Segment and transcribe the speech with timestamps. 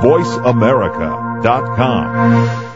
[0.00, 2.72] VoiceAmerica.com.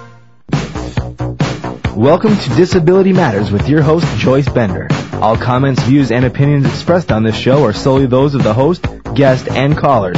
[1.94, 4.88] Welcome to Disability Matters with your host, Joyce Bender.
[5.14, 8.86] All comments, views, and opinions expressed on this show are solely those of the host,
[9.14, 10.16] guest, and callers.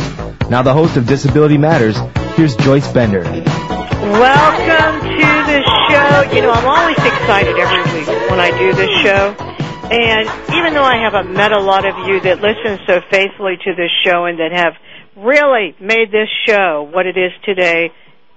[0.49, 1.99] Now, the host of Disability Matters,
[2.37, 3.23] here's Joyce Bender.
[3.23, 5.61] Welcome to the
[5.91, 6.23] show.
[6.37, 9.35] You know, I'm always excited every week when I do this show.
[9.91, 13.75] And even though I haven't met a lot of you that listen so faithfully to
[13.75, 14.75] this show and that have
[15.23, 17.91] really made this show what it is today,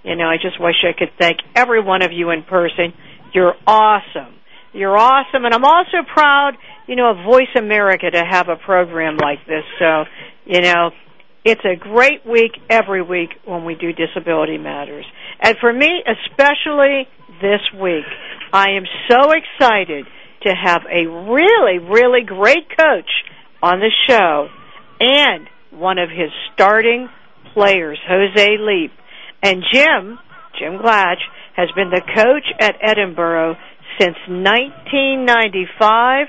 [0.04, 2.94] you know, I just wish I could thank every one of you in person.
[3.34, 4.36] You're awesome.
[4.74, 5.46] You're awesome.
[5.46, 6.54] And I'm also proud,
[6.88, 9.64] you know, of Voice America to have a program like this.
[9.80, 10.04] So,
[10.46, 10.92] you know,
[11.44, 15.06] it's a great week every week when we do Disability Matters.
[15.40, 17.08] And for me, especially
[17.42, 18.06] this week,
[18.52, 20.06] I am so excited
[20.44, 23.10] to have a really, really great coach
[23.62, 24.48] on the show
[25.00, 27.10] and one of his starting
[27.54, 28.92] players, Jose Leep.
[29.44, 30.20] And Jim,
[30.60, 31.22] Jim Glatch,
[31.56, 33.56] has been the coach at Edinboro
[34.00, 36.28] since 1995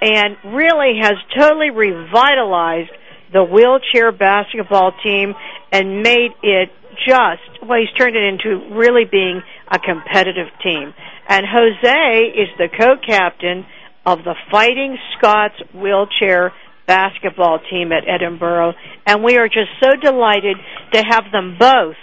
[0.00, 2.90] and really has totally revitalized
[3.32, 5.34] the wheelchair basketball team
[5.72, 6.70] and made it
[7.06, 10.92] just, well, he's turned it into really being a competitive team.
[11.28, 13.64] And Jose is the co-captain
[14.06, 16.52] of the Fighting Scots wheelchair
[16.86, 18.72] basketball team at Edinboro,
[19.06, 20.56] And we are just so delighted
[20.92, 21.96] to have them both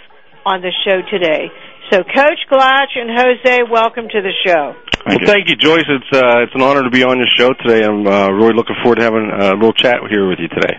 [0.44, 1.50] on the show today.
[1.90, 4.74] So, Coach Glatch and Jose, welcome to the show.
[5.04, 5.84] Well, thank you, Joyce.
[5.88, 7.84] It's uh, it's an honor to be on your show today.
[7.84, 10.78] I'm uh, really looking forward to having a little chat here with you today.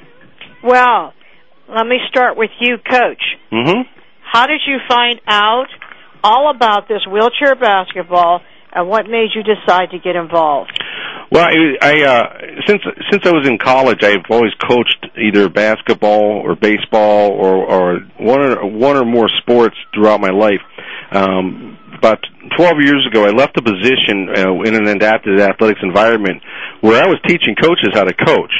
[0.63, 1.13] Well,
[1.67, 3.21] let me start with you, Coach.
[3.51, 3.81] Mm-hmm.
[4.23, 5.67] How did you find out
[6.23, 10.82] all about this wheelchair basketball, and what made you decide to get involved?
[11.31, 12.23] Well, uh,
[12.67, 18.41] since since I was in college, I've always coached either basketball or baseball or one
[18.41, 20.61] or one or more sports throughout my life.
[21.11, 22.23] Um, about
[22.57, 26.41] 12 years ago, I left a position uh, in an adapted athletics environment
[26.81, 28.51] where I was teaching coaches how to coach.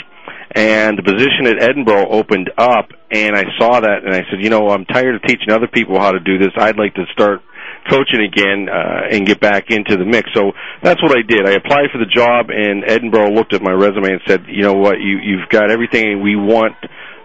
[0.55, 4.49] And the position at Edinboro opened up, and I saw that, and I said, you
[4.49, 6.51] know, I'm tired of teaching other people how to do this.
[6.55, 7.41] I'd like to start
[7.89, 10.29] coaching again uh, and get back into the mix.
[10.33, 10.51] So
[10.81, 11.47] that's what I did.
[11.47, 14.73] I applied for the job, and Edinboro looked at my resume and said, you know
[14.73, 16.75] what, you, you've got everything we want.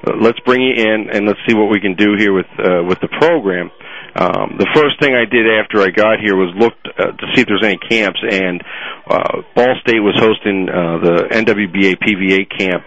[0.06, 2.84] Uh, let's bring you in, and let's see what we can do here with uh,
[2.86, 3.70] with the program.
[4.14, 7.42] Um, the first thing I did after I got here was look uh, to see
[7.42, 8.62] if there's any camps, and
[9.06, 12.82] uh, Ball State was hosting uh, the NWBA PVA camp.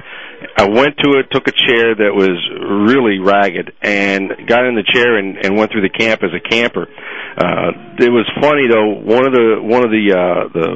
[0.58, 2.38] I went to it, took a chair that was
[2.90, 6.42] really ragged, and got in the chair and, and went through the camp as a
[6.42, 6.88] camper.
[7.38, 9.00] Uh, it was funny though.
[9.02, 10.68] One of the one of the uh, the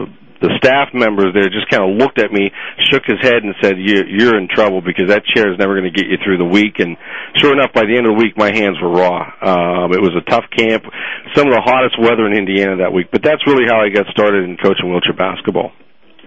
[0.41, 2.51] the staff members there just kind of looked at me,
[2.91, 5.89] shook his head, and said, you, "You're in trouble because that chair is never going
[5.89, 6.97] to get you through the week." And
[7.41, 9.25] sure enough, by the end of the week, my hands were raw.
[9.41, 10.83] Um, it was a tough camp,
[11.33, 13.09] some of the hottest weather in Indiana that week.
[13.11, 15.71] But that's really how I got started in coaching wheelchair basketball.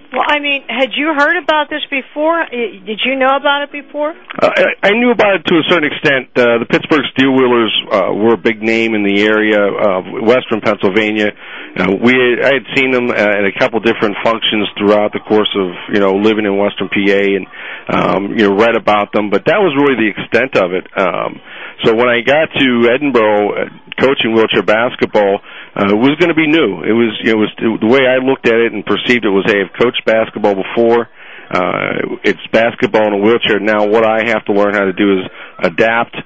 [0.09, 2.41] Well, I mean, had you heard about this before?
[2.49, 4.17] Did you know about it before?
[4.41, 6.33] Uh, I, I knew about it to a certain extent.
[6.33, 11.37] Uh, the Pittsburgh Steelwheelers uh, were a big name in the area of Western Pennsylvania.
[11.77, 16.17] We—I had seen them at a couple different functions throughout the course of you know
[16.17, 17.45] living in Western PA and
[17.93, 20.89] um, you know read about them, but that was really the extent of it.
[20.97, 21.37] Um,
[21.85, 25.41] so when I got to Edinboro, uh, coaching wheelchair basketball
[25.77, 26.83] uh, was going to be new.
[26.83, 29.63] It was it was the way I looked at it and perceived it was hey,
[29.63, 31.09] I've coached basketball before.
[31.51, 33.59] Uh, it's basketball in a wheelchair.
[33.59, 35.25] Now what I have to learn how to do is
[35.65, 36.17] adapt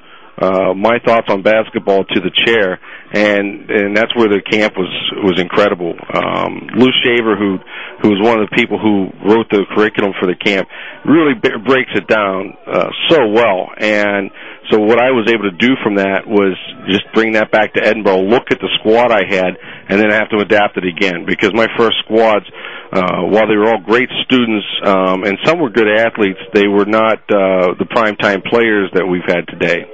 [0.41, 2.81] uh, my thoughts on basketball to the chair,
[3.13, 4.89] and and that's where the camp was
[5.21, 5.93] was incredible.
[5.93, 7.61] Um, Lou Shaver, who
[8.01, 10.69] who was one of the people who wrote the curriculum for the camp,
[11.05, 13.77] really b- breaks it down uh, so well.
[13.77, 14.33] And
[14.73, 16.57] so what I was able to do from that was
[16.89, 19.53] just bring that back to Edinboro, look at the squad I had,
[19.93, 22.47] and then have to adapt it again because my first squads.
[22.93, 26.85] Uh, while they were all great students um, and some were good athletes, they were
[26.85, 29.89] not uh, the prime time players that we've had today.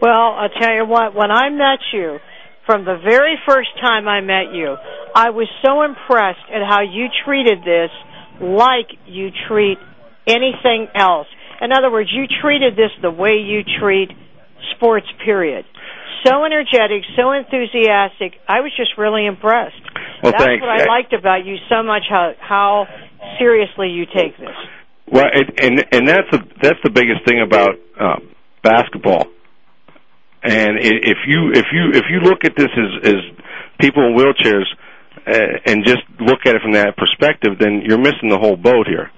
[0.00, 2.18] Well, I'll tell you what, when I met you,
[2.66, 4.76] from the very first time I met you,
[5.14, 7.90] I was so impressed at how you treated this
[8.40, 9.78] like you treat
[10.26, 11.28] anything else.
[11.62, 14.10] In other words, you treated this the way you treat
[14.74, 15.64] sports, period.
[16.26, 18.34] So energetic, so enthusiastic.
[18.48, 19.78] I was just really impressed.
[20.22, 20.60] Well, That's thanks.
[20.60, 22.86] what I liked about you so much, how, how
[23.38, 24.56] seriously you take this.
[25.08, 28.18] Well, it, and and that's the that's the biggest thing about uh,
[28.64, 29.28] basketball
[30.46, 33.20] and if you if you if you look at this as as
[33.80, 34.66] people in wheelchairs
[35.26, 38.86] uh, and just look at it from that perspective, then you're missing the whole boat
[38.86, 39.10] here.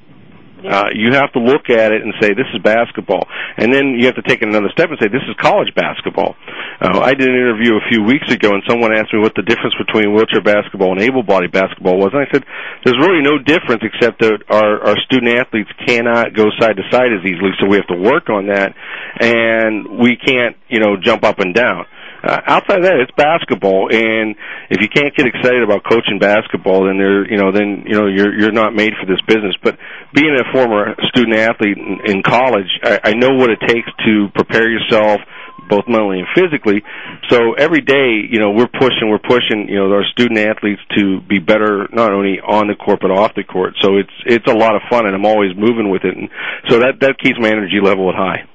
[0.59, 3.27] Uh, you have to look at it and say this is basketball,
[3.57, 6.35] and then you have to take another step and say this is college basketball.
[6.81, 9.43] Uh, I did an interview a few weeks ago, and someone asked me what the
[9.43, 12.45] difference between wheelchair basketball and able-bodied basketball was, and I said
[12.85, 17.15] there's really no difference except that our our student athletes cannot go side to side
[17.15, 18.75] as easily, so we have to work on that,
[19.21, 21.87] and we can't you know jump up and down.
[22.23, 24.35] Uh, outside of that, it's basketball, and
[24.71, 28.07] if you can't get excited about coaching basketball, then there, you know, then you know
[28.07, 29.55] you're you're not made for this business.
[29.63, 29.79] But
[30.13, 34.29] being a former student athlete in, in college, I, I know what it takes to
[34.35, 35.21] prepare yourself
[35.69, 36.83] both mentally and physically.
[37.29, 41.21] So every day, you know, we're pushing, we're pushing, you know, our student athletes to
[41.29, 43.75] be better not only on the court but off the court.
[43.81, 46.29] So it's it's a lot of fun, and I'm always moving with it, and
[46.69, 48.49] so that that keeps my energy level at high.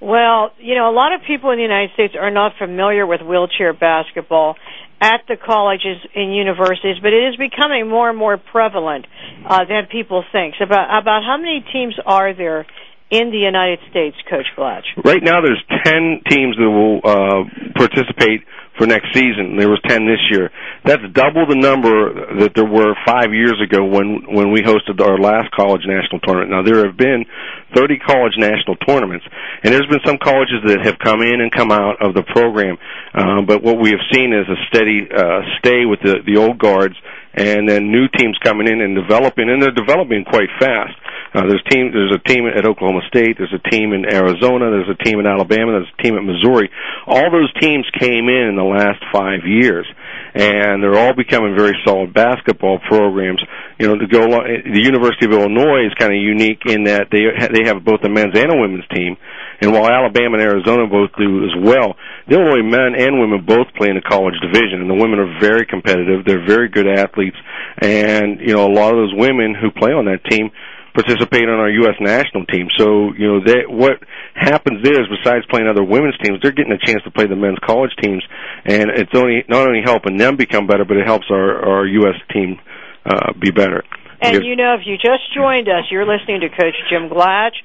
[0.00, 3.20] Well, you know, a lot of people in the United States are not familiar with
[3.20, 4.56] wheelchair basketball
[5.00, 9.06] at the colleges and universities, but it is becoming more and more prevalent
[9.46, 10.54] uh, than people think.
[10.58, 12.66] So about about how many teams are there
[13.10, 14.84] in the United States, Coach Glatch?
[15.04, 17.44] Right now, there's ten teams that will uh,
[17.76, 18.42] participate
[18.80, 19.60] for next season.
[19.60, 20.48] There was ten this year.
[20.88, 25.20] That's double the number that there were five years ago when when we hosted our
[25.20, 26.48] last college national tournament.
[26.50, 27.28] Now there have been
[27.76, 29.26] 30 college national tournaments,
[29.62, 32.78] and there's been some colleges that have come in and come out of the program.
[33.12, 36.56] Um, but what we have seen is a steady uh, stay with the the old
[36.58, 36.96] guards,
[37.36, 40.96] and then new teams coming in and developing, and they're developing quite fast.
[41.32, 41.92] Uh, there's team.
[41.94, 43.38] There's a team at Oklahoma State.
[43.38, 44.70] There's a team in Arizona.
[44.70, 45.78] There's a team in Alabama.
[45.78, 46.70] There's a team at Missouri.
[47.06, 49.86] All those teams came in in the last five years,
[50.34, 53.40] and they're all becoming very solid basketball programs.
[53.78, 57.14] You know, to go along, the University of Illinois is kind of unique in that
[57.14, 59.16] they they have both a men's and a women's team.
[59.62, 61.94] And while Alabama and Arizona both do as well,
[62.26, 65.38] the Illinois men and women both play in the college division, and the women are
[65.38, 66.24] very competitive.
[66.24, 67.36] They're very good athletes,
[67.78, 70.50] and you know a lot of those women who play on that team
[70.94, 71.96] participate on our U.S.
[72.00, 72.68] national team.
[72.76, 74.02] So, you know, that what
[74.34, 77.36] happens there is besides playing other women's teams, they're getting a chance to play the
[77.36, 78.22] men's college teams,
[78.64, 82.16] and it's only not only helping them become better, but it helps our our U.S.
[82.32, 82.58] team
[83.06, 83.82] uh, be better.
[84.20, 87.56] And you know, if you just joined us, you're listening to Coach Jim Glatch,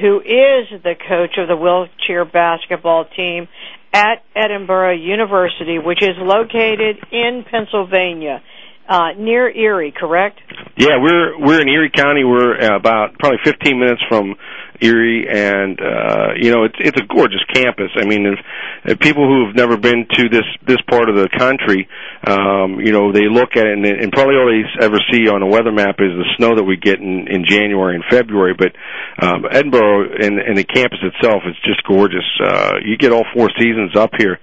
[0.00, 3.46] who is the coach of the wheelchair basketball team
[3.92, 8.42] at Edinboro University, which is located in Pennsylvania
[8.90, 10.40] uh, near Erie, correct?
[10.76, 12.24] Yeah, we're we're in Erie County.
[12.24, 14.34] We're about probably 15 minutes from
[14.80, 17.90] Erie, and uh, you know it's it's a gorgeous campus.
[17.94, 18.38] I mean, if,
[18.84, 21.86] if people who've never been to this this part of the country,
[22.26, 25.42] um, you know, they look at it and, and probably all they ever see on
[25.42, 28.54] a weather map is the snow that we get in, in January and February.
[28.58, 28.74] But
[29.22, 32.26] um, Edinboro and, and the campus itself is just gorgeous.
[32.42, 34.40] Uh, you get all four seasons up here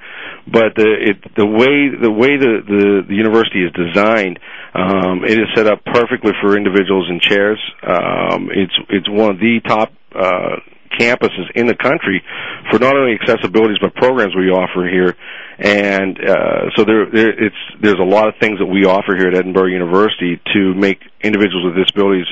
[0.47, 4.36] but the it, the way the way the, the the university is designed,
[4.73, 7.59] um, it is set up perfectly for individuals in chairs.
[7.83, 10.57] Um, it's it's one of the top uh,
[10.99, 12.23] campuses in the country
[12.71, 15.15] for not only accessibilities but programs we offer here.
[15.59, 19.27] And uh, so there, there, it's there's a lot of things that we offer here
[19.27, 22.27] at Edinboro University to make individuals with disabilities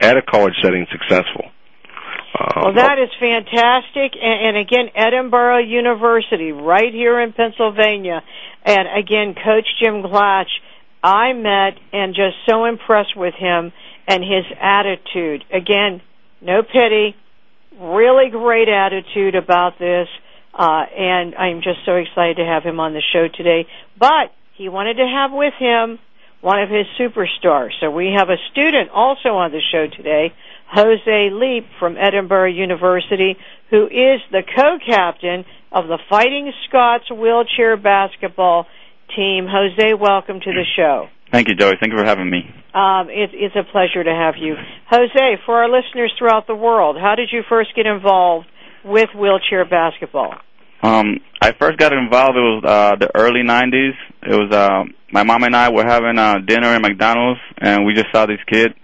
[0.00, 1.50] at a college setting successful.
[2.38, 4.12] Uh, well, that is fantastic.
[4.20, 8.22] And, and again, Edinboro University, right here in Pennsylvania.
[8.62, 10.52] And again, Coach Jim Glatch,
[11.02, 13.72] I met and just so impressed with him
[14.06, 15.44] and his attitude.
[15.52, 16.00] Again,
[16.40, 17.16] no pity,
[17.78, 20.08] really great attitude about this.
[20.54, 23.66] Uh, and I'm just so excited to have him on the show today.
[23.98, 25.98] But he wanted to have with him
[26.40, 27.70] one of his superstars.
[27.80, 30.32] So we have a student also on the show today
[30.68, 33.36] Jose Leep from Edinboro University,
[33.70, 38.66] who is the co-captain of the Fighting Scots wheelchair basketball
[39.14, 39.46] team.
[39.48, 41.08] Jose, welcome to the show.
[41.32, 41.74] Thank you, Joey.
[41.80, 42.48] Thank you for having me.
[42.74, 44.54] Um, it, it's a pleasure to have you.
[44.90, 48.46] Jose, for our listeners throughout the world, how did you first get involved
[48.84, 50.34] with wheelchair basketball?
[50.82, 52.36] Um, I first got involved.
[52.36, 53.96] It was uh, the early '90s.
[54.22, 57.94] It was uh, my mom and I were having uh, dinner at McDonald's, and we
[57.94, 58.74] just saw this kid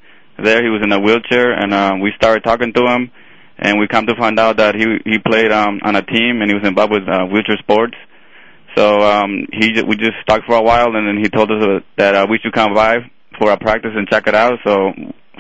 [0.42, 0.62] there.
[0.62, 3.10] He was in a wheelchair, and uh, we started talking to him,
[3.58, 6.50] and we come to find out that he he played um, on a team and
[6.50, 7.94] he was involved with uh, wheelchair sports.
[8.76, 11.80] So um, he we just talked for a while, and then he told us uh,
[11.96, 12.98] that uh, we should come by
[13.38, 14.58] for a practice and check it out.
[14.64, 14.92] So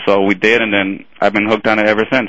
[0.06, 2.28] so we did, and then I've been hooked on it ever since.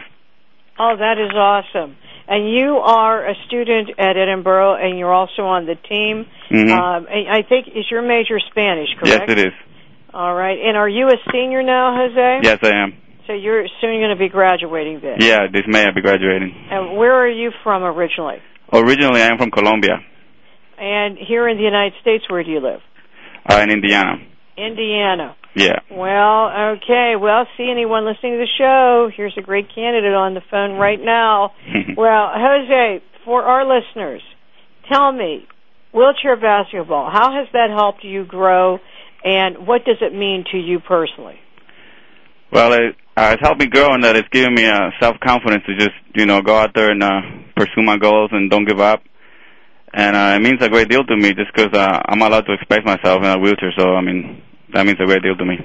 [0.79, 1.95] Oh, that is awesome!
[2.27, 6.25] And you are a student at Edinboro, and you're also on the team.
[6.49, 6.71] Mm-hmm.
[6.71, 9.27] Um, I think is your major Spanish, correct?
[9.27, 9.53] Yes, it is.
[10.13, 10.57] All right.
[10.59, 12.39] And are you a senior now, Jose?
[12.43, 12.97] Yes, I am.
[13.27, 15.17] So you're soon going to be graduating then?
[15.19, 16.53] Yeah, this May I'll be graduating.
[16.69, 18.37] And where are you from originally?
[18.71, 19.99] Originally, I am from Colombia.
[20.77, 22.81] And here in the United States, where do you live?
[23.49, 24.15] Uh, in Indiana.
[24.57, 25.35] Indiana.
[25.55, 25.79] Yeah.
[25.91, 27.13] Well, okay.
[27.19, 29.09] Well, see anyone listening to the show?
[29.15, 31.51] Here's a great candidate on the phone right now.
[31.95, 34.21] well, Jose, for our listeners,
[34.91, 35.47] tell me,
[35.93, 38.79] wheelchair basketball, how has that helped you grow,
[39.23, 41.39] and what does it mean to you personally?
[42.51, 45.63] Well, it, uh, it's helped me grow, and that it's given me uh, self confidence
[45.67, 47.21] to just you know go out there and uh,
[47.55, 49.03] pursue my goals and don't give up.
[49.93, 52.53] And uh, it means a great deal to me just because uh, I'm allowed to
[52.53, 53.71] express myself in a wheelchair.
[53.77, 54.41] So I mean,
[54.73, 55.55] that means a great deal to me.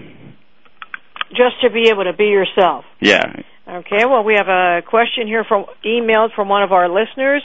[1.31, 2.85] Just to be able to be yourself.
[3.01, 3.25] Yeah.
[3.67, 4.05] Okay.
[4.05, 7.43] Well, we have a question here from emailed from one of our listeners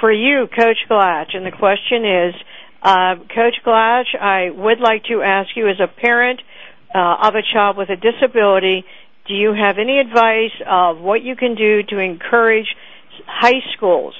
[0.00, 2.34] for you, Coach Glatch, and the question is,
[2.82, 6.40] uh, Coach Glatch, I would like to ask you, as a parent
[6.94, 8.84] uh, of a child with a disability,
[9.26, 12.66] do you have any advice of what you can do to encourage
[13.26, 14.14] high schools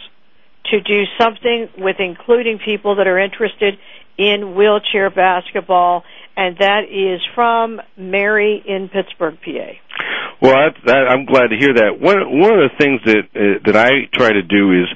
[0.70, 3.74] to do something with including people that are interested
[4.16, 6.04] in wheelchair basketball?
[6.36, 9.83] And that is from Mary in Pittsburgh, PA.
[10.40, 12.00] Well, that, that, I'm glad to hear that.
[12.00, 14.88] One one of the things that uh, that I try to do is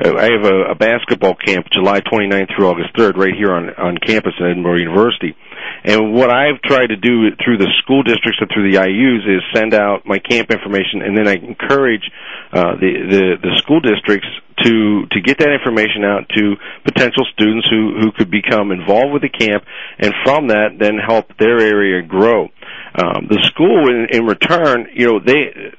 [0.00, 3.70] uh, I have a, a basketball camp July 29th through August 3rd right here on
[3.74, 5.36] on campus at Edinboro University.
[5.84, 9.42] And what I've tried to do through the school districts and through the IUs is
[9.54, 12.04] send out my camp information, and then I encourage
[12.52, 14.28] uh, the, the the school districts
[14.64, 19.22] to to get that information out to potential students who who could become involved with
[19.22, 19.64] the camp,
[19.98, 22.48] and from that then help their area grow.
[22.96, 25.72] Um, the school, in, in return, you know, they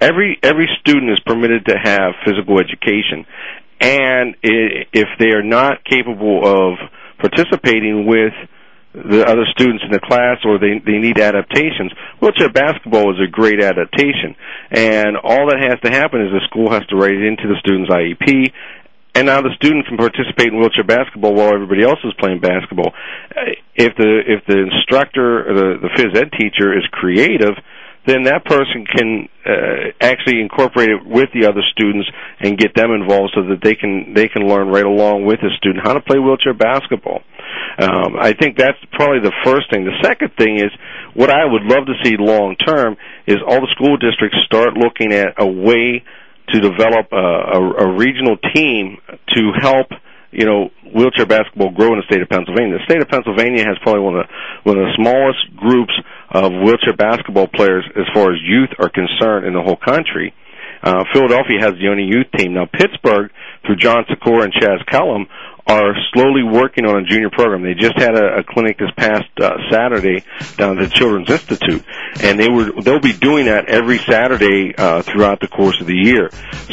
[0.00, 3.26] every every student is permitted to have physical education,
[3.80, 6.78] and if they are not capable of
[7.18, 8.32] participating with
[8.94, 11.92] the other students in the class or they they need adaptations.
[12.20, 14.36] Wheelchair basketball is a great adaptation,
[14.70, 17.56] and all that has to happen is the school has to write it into the
[17.60, 18.52] student's IEP.
[19.14, 22.94] And now the student can participate in wheelchair basketball while everybody else is playing basketball.
[23.76, 27.52] If the if the instructor or the, the phys ed teacher is creative,
[28.06, 32.08] then that person can uh, actually incorporate it with the other students
[32.40, 35.50] and get them involved so that they can they can learn right along with the
[35.58, 37.20] student how to play wheelchair basketball.
[37.78, 39.84] Um, I think that's probably the first thing.
[39.84, 40.72] The second thing is
[41.14, 45.12] what I would love to see long term is all the school districts start looking
[45.12, 46.02] at a way
[46.48, 48.98] to develop a, a, a regional team
[49.34, 49.88] to help
[50.32, 52.78] you know wheelchair basketball grow in the state of Pennsylvania.
[52.78, 55.92] The state of Pennsylvania has probably one of the one of the smallest groups
[56.30, 60.34] of wheelchair basketball players as far as youth are concerned in the whole country.
[60.82, 62.54] Uh, Philadelphia has the only youth team.
[62.54, 63.30] Now Pittsburgh,
[63.64, 65.26] through John Sikora and Chaz Kellum,
[65.66, 67.62] are slowly working on a junior program.
[67.62, 70.24] They just had a, a clinic this past uh, Saturday
[70.56, 71.84] down at the Children's Institute,
[72.22, 75.94] and they were they'll be doing that every Saturday uh, throughout the course of the
[75.94, 76.30] year.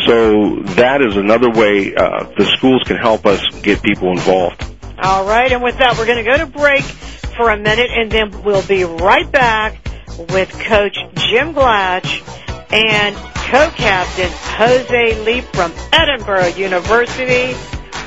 [0.08, 4.64] So that is another way uh, the schools can help us get people involved.
[5.02, 8.12] All right, and with that, we're going to go to break for a minute, and
[8.12, 9.78] then we'll be right back
[10.18, 12.24] with Coach Jim Glatch
[12.72, 17.56] and co-captain Jose Leep from Edinboro University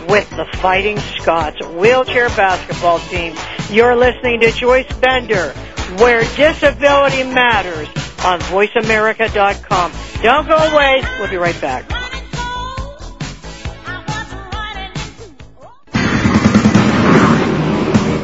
[0.09, 3.35] with the Fighting Scots wheelchair basketball team.
[3.71, 5.52] You're listening to Joyce Bender,
[5.99, 7.88] where disability matters
[8.25, 9.92] on VoiceAmerica.com.
[10.23, 11.02] Don't go away.
[11.19, 11.88] We'll be right back.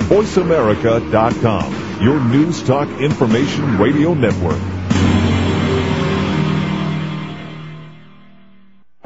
[0.08, 4.77] VoiceAmerica.com, your news talk information radio network.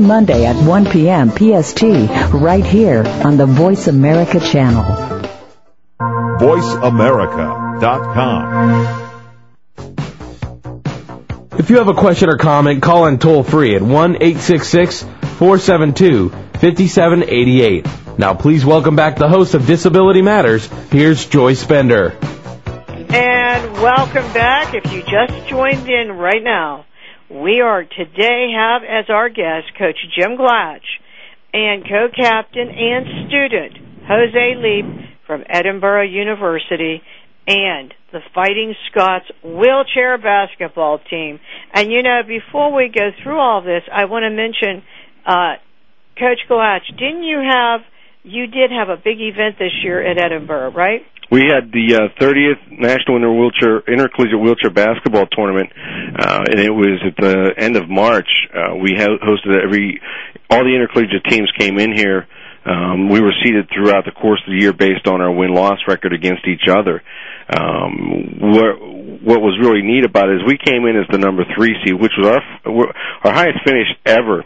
[0.00, 1.30] Monday at 1 p.m.
[1.30, 1.82] PST,
[2.32, 4.84] right here on the Voice America channel.
[6.38, 9.00] VoiceAmerica.com.
[11.58, 15.02] If you have a question or comment, call in toll free at 1 866
[15.38, 17.86] 472 5788.
[18.18, 20.66] Now, please welcome back the host of Disability Matters.
[20.90, 22.10] Here's Joyce Bender.
[22.10, 24.74] And welcome back.
[24.74, 26.86] If you just joined in right now,
[27.30, 30.84] we are today have as our guest Coach Jim Glatch
[31.52, 34.84] and co-captain and student Jose Leep
[35.26, 37.02] from Edinboro University
[37.46, 41.40] and the Fighting Scots wheelchair basketball team.
[41.72, 44.82] And you know, before we go through all this, I want to mention,
[45.26, 45.54] uh,
[46.18, 47.80] Coach Glatch, didn't you have,
[48.22, 51.02] you did have a big event this year at Edinboro, right?
[51.30, 55.70] We had the uh, 30th National Inter Wheelchair Intercollegiate Wheelchair Basketball Tournament,
[56.18, 58.28] uh, and it was at the end of March.
[58.52, 60.00] Uh, we ho- hosted every
[60.50, 62.26] all the intercollegiate teams came in here.
[62.66, 66.14] Um, we were seeded throughout the course of the year based on our win-loss record
[66.14, 67.02] against each other.
[67.48, 71.44] Um, what, what was really neat about it is we came in as the number
[71.54, 72.88] three seed, which was our
[73.24, 74.44] our highest finish ever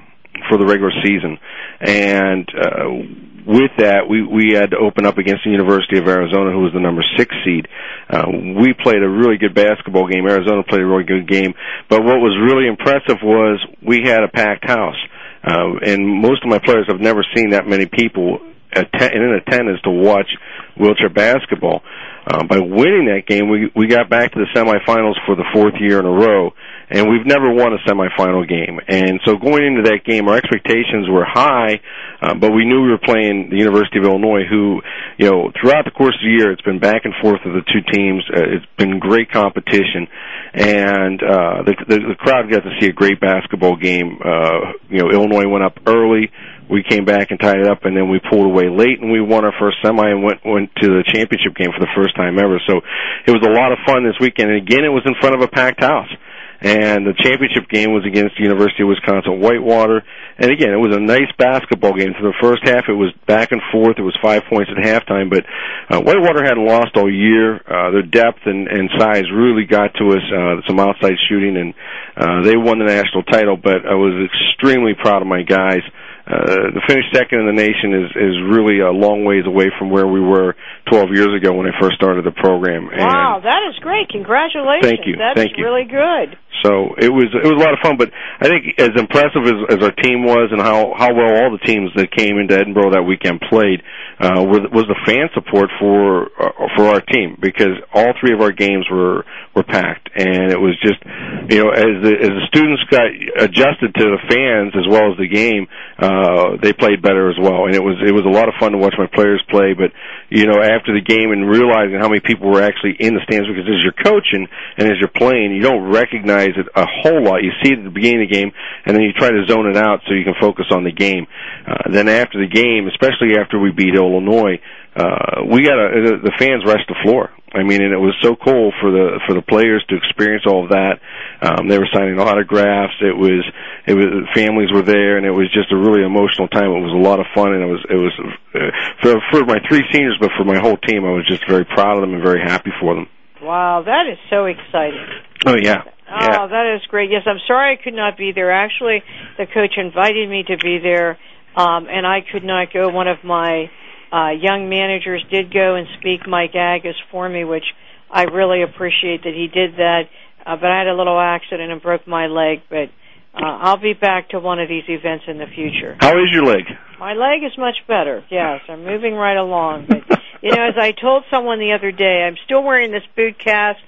[0.48, 1.38] for the regular season,
[1.80, 6.52] and uh, with that, we we had to open up against the University of Arizona,
[6.52, 7.64] who was the number six seed.
[8.04, 8.28] Uh,
[8.60, 10.28] we played a really good basketball game.
[10.28, 11.54] Arizona played a really good game,
[11.88, 15.00] but what was really impressive was we had a packed house,
[15.42, 18.38] uh, and most of my players have never seen that many people
[18.72, 20.28] atten- in attendance to watch
[20.76, 21.80] wheelchair basketball.
[22.28, 25.74] Uh, by winning that game, we we got back to the semifinals for the fourth
[25.80, 26.52] year in a row,
[26.90, 28.80] and we've never won a semifinal game.
[28.88, 31.80] And so going into that game, our expectations were high,
[32.20, 34.80] uh, but we knew we were playing the University of Illinois, who,
[35.18, 37.66] you know, throughout the course of the year, it's been back and forth with the
[37.72, 38.24] two teams.
[38.32, 40.08] Uh, it's been great competition,
[40.54, 44.18] and uh, the, the the crowd got to see a great basketball game.
[44.24, 46.30] Uh, you know, Illinois went up early
[46.70, 49.20] we came back and tied it up, and then we pulled away late, and we
[49.20, 52.38] won our first semi and went went to the championship game for the first time
[52.38, 52.60] ever.
[52.68, 52.80] So
[53.26, 55.40] it was a lot of fun this weekend, and again, it was in front of
[55.40, 56.12] a packed house.
[56.60, 60.02] And the championship game was against the University of Wisconsin Whitewater,
[60.38, 62.14] and again, it was a nice basketball game.
[62.18, 63.94] For the first half, it was back and forth.
[63.98, 65.46] It was five points at halftime, but
[65.86, 67.62] uh, Whitewater hadn't lost all year.
[67.62, 70.24] Uh, their depth and, and size really got to us.
[70.26, 71.74] Uh, some outside shooting, and
[72.18, 73.56] uh, they won the national title.
[73.56, 75.86] But I was extremely proud of my guys
[76.28, 79.88] uh, the finish second in the nation is is really a long ways away from
[79.88, 80.52] where we were
[80.92, 82.92] 12 years ago when I first started the program.
[82.92, 84.12] And wow, that is great!
[84.12, 84.84] Congratulations.
[84.84, 85.16] Thank you.
[85.16, 85.64] That's Thank you.
[85.64, 86.36] really good.
[86.64, 89.78] So it was it was a lot of fun, but I think as impressive as,
[89.78, 92.98] as our team was and how how well all the teams that came into Edinboro
[92.98, 93.82] that weekend played
[94.18, 98.40] uh, was, was the fan support for uh, for our team because all three of
[98.40, 99.22] our games were
[99.54, 100.98] were packed, and it was just
[101.46, 103.06] you know as the as the students got
[103.38, 105.70] adjusted to the fans as well as the game,
[106.02, 108.72] uh, they played better as well, and it was it was a lot of fun
[108.72, 109.78] to watch my players play.
[109.78, 109.94] But
[110.30, 113.48] you know after the game and realizing how many people were actually in the stands
[113.48, 117.42] because as you're coaching and as you're playing, you don't recognize it a whole lot.
[117.42, 118.52] You see it at the beginning of the game,
[118.84, 121.26] and then you try to zone it out so you can focus on the game.
[121.66, 124.60] Uh, then after the game, especially after we beat Illinois,
[124.96, 127.30] uh, we got the fans rushed the floor.
[127.54, 130.64] I mean, and it was so cool for the for the players to experience all
[130.64, 131.00] of that.
[131.40, 132.94] Um, they were signing autographs.
[133.00, 133.40] It was
[133.86, 136.68] it was families were there, and it was just a really emotional time.
[136.68, 138.14] It was a lot of fun, and it was it was
[138.52, 141.64] uh, for for my three seniors, but for my whole team, I was just very
[141.64, 143.08] proud of them and very happy for them.
[143.40, 145.06] Wow, that is so exciting.
[145.46, 145.88] Oh yeah.
[146.10, 146.46] Oh, yeah.
[146.46, 147.10] that is great.
[147.10, 148.50] Yes, I'm sorry I could not be there.
[148.50, 149.02] Actually,
[149.36, 151.18] the coach invited me to be there,
[151.56, 152.88] um, and I could not go.
[152.88, 153.70] One of my
[154.12, 157.64] young managers did go and speak Mike Agus for me, which
[158.10, 160.08] I really appreciate that he did that.
[160.44, 162.62] Uh, but I had a little accident and broke my leg.
[162.70, 162.88] But
[163.34, 165.96] uh, I'll be back to one of these events in the future.
[166.00, 166.64] How is your leg?
[166.98, 168.24] My leg is much better.
[168.30, 169.86] Yes, I'm moving right along.
[169.88, 173.38] But you know, as I told someone the other day, I'm still wearing this boot
[173.38, 173.82] cast,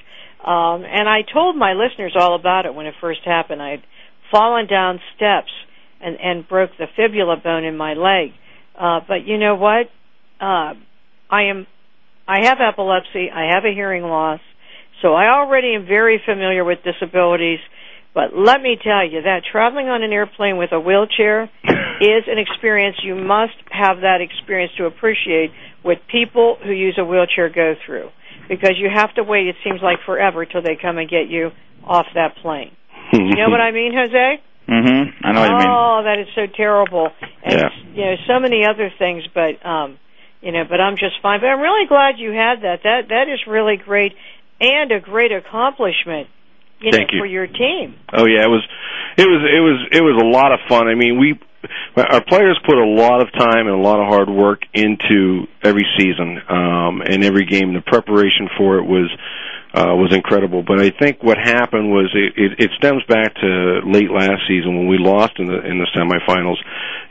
[0.45, 3.63] um, and I told my listeners all about it when it first happened.
[3.63, 3.83] I'd
[4.31, 5.51] fallen down steps
[6.01, 8.33] and and broke the fibula bone in my leg.
[8.79, 9.91] Uh, but you know what?
[10.41, 10.75] Uh,
[11.31, 11.67] I am.
[12.27, 13.29] I have epilepsy.
[13.33, 14.41] I have a hearing loss.
[15.03, 17.59] So I already am very familiar with disabilities.
[18.15, 21.45] But let me tell you that traveling on an airplane with a wheelchair
[22.01, 25.51] is an experience you must have that experience to appreciate
[25.83, 28.11] what people who use a wheelchair go through.
[28.49, 31.51] Because you have to wait, it seems like forever till they come and get you
[31.87, 32.73] off that plane.
[33.13, 34.43] you know what I mean, Jose?
[34.71, 35.27] Mm-hmm.
[35.27, 35.67] I know what you mean.
[35.69, 37.09] Oh, that is so terrible.
[37.43, 37.69] And Yeah.
[37.93, 39.99] you know, so many other things, but um
[40.41, 41.41] you know, but I'm just fine.
[41.41, 42.83] But I'm really glad you had that.
[42.85, 44.15] That that is really great
[44.61, 46.29] and a great accomplishment,
[46.81, 47.21] you Thank know, you.
[47.23, 47.97] for your team.
[48.13, 48.67] Oh yeah, it was,
[49.17, 50.87] it was, it was, it was a lot of fun.
[50.87, 51.41] I mean, we,
[51.97, 55.87] our players put a lot of time and a lot of hard work into every
[55.99, 57.73] season, um, and every game.
[57.73, 59.11] The preparation for it was,
[59.73, 60.63] uh, was incredible.
[60.67, 64.75] But I think what happened was it, it, it stems back to late last season
[64.77, 66.59] when we lost in the in the semifinals.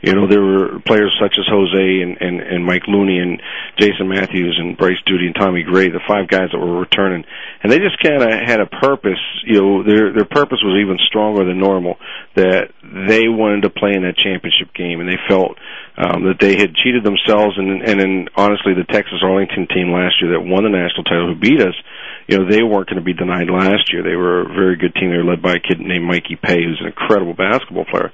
[0.02, 3.40] You know, there were players such as Jose and, and, and Mike Looney and
[3.78, 7.24] Jason Matthews and Bryce Duty and Tommy Gray, the five guys that were returning,
[7.62, 9.20] and they just kind of had a purpose.
[9.44, 11.96] You know, their their purpose was even stronger than normal.
[12.36, 15.56] That they wanted to play in that championship game, and they felt
[15.96, 17.56] um, that they had cheated themselves.
[17.56, 21.32] And and then honestly, the Texas Arlington team last year that won the national title,
[21.32, 21.76] who beat us,
[22.26, 24.02] you know, they weren't going to be denied last year.
[24.02, 25.10] They were a very good team.
[25.10, 28.12] They were led by a kid named Mikey Paye, who's an incredible basketball player.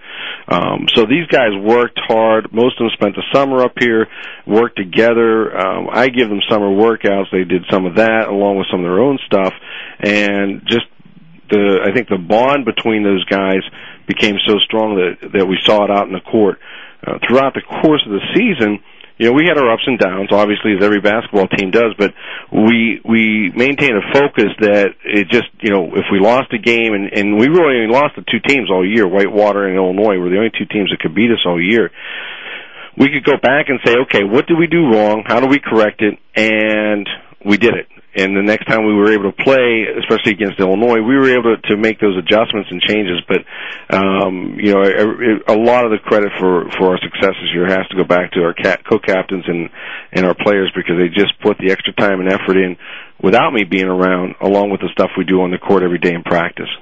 [0.49, 2.53] Um, so these guys worked hard.
[2.53, 4.07] Most of them spent the summer up here,
[4.47, 5.57] worked together.
[5.57, 7.31] Um, I give them summer workouts.
[7.33, 9.53] They did some of that along with some of their own stuff,
[10.01, 10.87] and just
[11.51, 13.63] the I think the bond between those guys
[14.07, 16.59] became so strong that that we saw it out in the court
[17.07, 18.79] uh, throughout the course of the season.
[19.19, 22.13] You know, we had our ups and downs, obviously, as every basketball team does, but
[22.53, 26.93] we we maintained a focus that it just, you know, if we lost a game,
[26.93, 30.29] and, and we really only lost to two teams all year, Whitewater and Illinois were
[30.29, 31.91] the only two teams that could beat us all year.
[32.99, 35.25] We could go back and say, okay, what did we do wrong?
[35.27, 36.19] How do we correct it?
[36.35, 37.09] And
[37.45, 37.89] we did it.
[38.17, 41.53] And the next time we were able to play, especially against Illinois, we were able
[41.53, 43.21] to, to make those adjustments and changes.
[43.29, 43.45] But
[43.93, 47.85] um, you know, a, a lot of the credit for for our successes here has
[47.93, 49.69] to go back to our co-captains and
[50.13, 52.77] and our players because they just put the extra time and effort in
[53.23, 56.15] without me being around, along with the stuff we do on the court every day
[56.15, 56.73] in practice.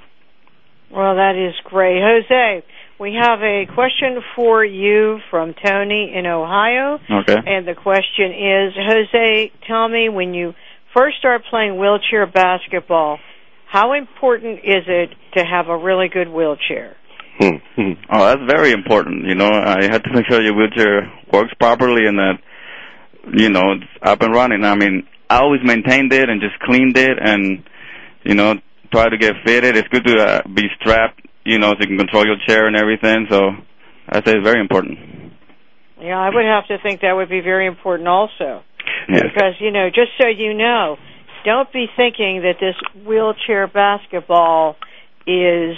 [0.91, 1.99] Well, that is great.
[2.01, 2.63] Jose,
[3.01, 7.01] we have a question for you from Tony in Ohio.
[7.11, 7.37] Okay.
[7.45, 10.55] And the question is, Jose, tell me when you
[10.95, 13.19] first start playing wheelchair basketball,
[13.67, 16.97] how important is it to have a really good wheelchair?
[17.39, 17.57] Hmm.
[17.75, 17.93] Hmm.
[18.09, 19.27] Oh, that's very important.
[19.27, 22.39] You know, I had to make sure your wheelchair works properly and that,
[23.33, 24.65] you know, it's up and running.
[24.65, 27.65] I mean, I always maintained it and just cleaned it and,
[28.23, 28.55] you know,
[28.93, 29.77] try to get fitted.
[29.77, 32.77] It's good to uh, be strapped, you know, so you can control your chair and
[32.77, 33.27] everything.
[33.29, 33.51] So
[34.09, 34.99] I say it's very important.
[36.01, 38.63] Yeah, I would have to think that would be very important also.
[39.07, 40.97] Because, you know, just so you know,
[41.45, 42.75] don't be thinking that this
[43.07, 44.77] wheelchair basketball
[45.27, 45.77] is,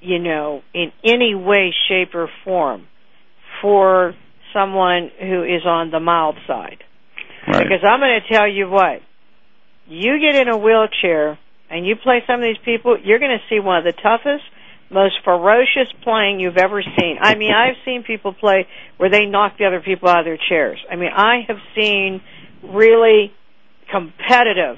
[0.00, 2.86] you know, in any way, shape, or form
[3.62, 4.14] for
[4.52, 6.82] someone who is on the mild side.
[7.46, 7.62] Right.
[7.62, 9.00] Because I'm going to tell you what,
[9.86, 11.38] you get in a wheelchair
[11.70, 14.44] and you play some of these people, you're going to see one of the toughest,
[14.90, 17.18] most ferocious playing you've ever seen.
[17.20, 20.38] I mean, I've seen people play where they knock the other people out of their
[20.48, 20.78] chairs.
[20.90, 22.20] I mean, I have seen
[22.62, 23.32] really
[23.90, 24.76] competitive,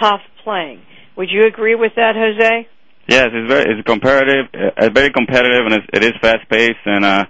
[0.00, 0.82] tough playing.
[1.16, 2.68] Would you agree with that, Jose?
[3.08, 6.84] Yes, it's very it's competitive, uh, It's very competitive and it's, it is fast paced
[6.84, 7.24] and uh,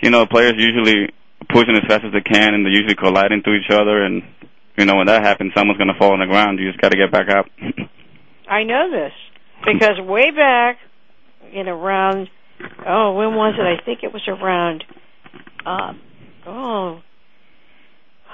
[0.00, 1.10] you know players usually
[1.48, 4.22] pushing as fast as they can and they're usually collide into each other and
[4.78, 6.60] you know when that happens someone's going to fall on the ground.
[6.60, 7.46] You just got to get back up.
[8.48, 9.12] I know this
[9.64, 10.78] because way back
[11.52, 12.28] in around
[12.86, 13.62] oh when was it?
[13.62, 14.84] I think it was around
[15.66, 15.92] uh,
[16.46, 17.00] oh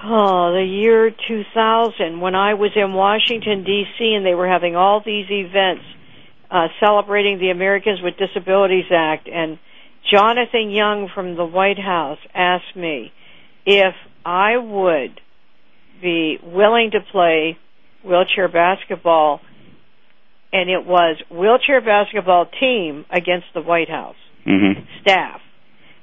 [0.04, 4.14] oh the year 2000 when I was in Washington D.C.
[4.14, 5.84] and they were having all these events
[6.50, 9.58] uh, celebrating the Americans with Disabilities Act and
[10.10, 13.12] Jonathan Young from the White House asked me
[13.64, 15.20] if I would
[16.00, 17.56] be willing to play
[18.04, 19.40] wheelchair basketball
[20.52, 25.40] and it was wheelchair basketball team against the White House hmm staff.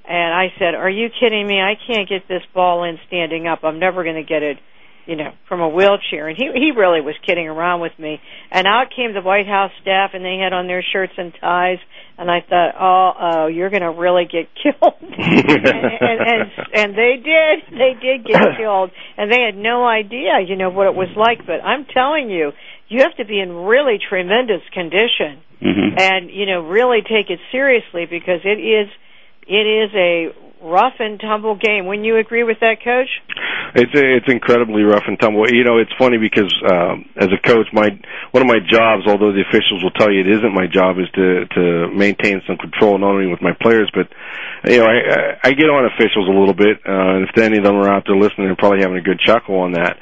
[0.10, 1.62] And I said, "Are you kidding me?
[1.62, 3.60] I can't get this ball in standing up.
[3.64, 4.58] I'm never going to get it,
[5.06, 8.20] you know, from a wheelchair." And he he really was kidding around with me.
[8.50, 11.78] And out came the White House staff, and they had on their shirts and ties,
[12.20, 16.94] and I thought, oh, oh, you're going to really get killed, and, and and and
[16.98, 20.96] they did, they did get killed, and they had no idea, you know, what it
[20.96, 21.46] was like.
[21.46, 22.52] But I'm telling you,
[22.90, 27.40] you have to be in really tremendous condition, hmm and you know, really take it
[27.52, 28.90] seriously because it is,
[29.50, 30.30] it is a
[30.62, 31.88] rough and tumble game.
[31.88, 33.10] Wouldn't you agree with that, Coach?
[33.76, 35.50] It's it's incredibly rough and tumble.
[35.50, 37.90] You know, it's funny because um, as a coach, my
[38.32, 41.10] one of my jobs, although the officials will tell you it isn't my job, is
[41.16, 44.10] to to maintain some control not only with my players, but
[44.70, 46.82] you know, I I get on officials a little bit.
[46.86, 49.20] Uh, and if any of them are out there listening, they're probably having a good
[49.20, 49.98] chuckle on that.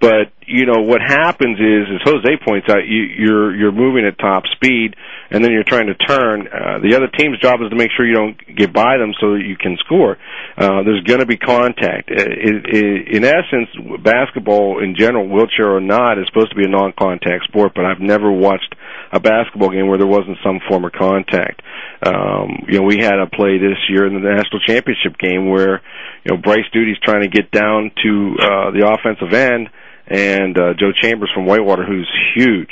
[0.00, 4.18] But you know what happens is, as Jose points out, you, you're you're moving at
[4.18, 4.94] top speed,
[5.30, 6.48] and then you're trying to turn.
[6.48, 9.34] Uh, the other team's job is to make sure you don't get by them so
[9.34, 10.18] that you can score.
[10.56, 12.10] Uh, there's going to be contact.
[12.10, 13.70] Uh, It, it, in essence,
[14.02, 17.72] basketball in general, wheelchair or not, is supposed to be a non-contact sport.
[17.74, 18.74] But I've never watched
[19.12, 21.62] a basketball game where there wasn't some form of contact.
[22.04, 25.80] Um, you know, we had a play this year in the national championship game where
[26.24, 29.68] you know Bryce Duty's trying to get down to uh, the offensive end
[30.06, 32.70] and uh, Joe Chambers from Whitewater, who's huge.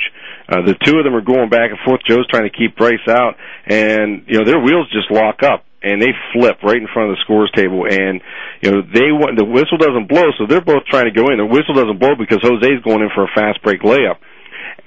[0.49, 2.01] Uh, the two of them are going back and forth.
[2.07, 6.01] Joe's trying to keep Bryce out, and you know their wheels just lock up and
[6.01, 7.85] they flip right in front of the scores table.
[7.89, 8.21] And
[8.61, 11.37] you know they want the whistle doesn't blow, so they're both trying to go in.
[11.37, 14.21] The whistle doesn't blow because Jose's going in for a fast break layup.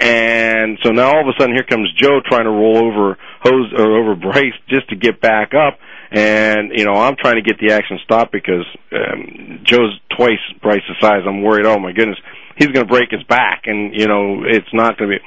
[0.01, 3.73] And so now all of a sudden here comes Joe trying to roll over Hose
[3.79, 5.79] or over Bryce just to get back up.
[6.15, 10.97] And you know I'm trying to get the action stopped because um, Joe's twice Bryce's
[11.01, 11.23] size.
[11.27, 11.67] I'm worried.
[11.67, 12.19] Oh my goodness,
[12.57, 15.23] he's going to break his back, and you know it's not going to be.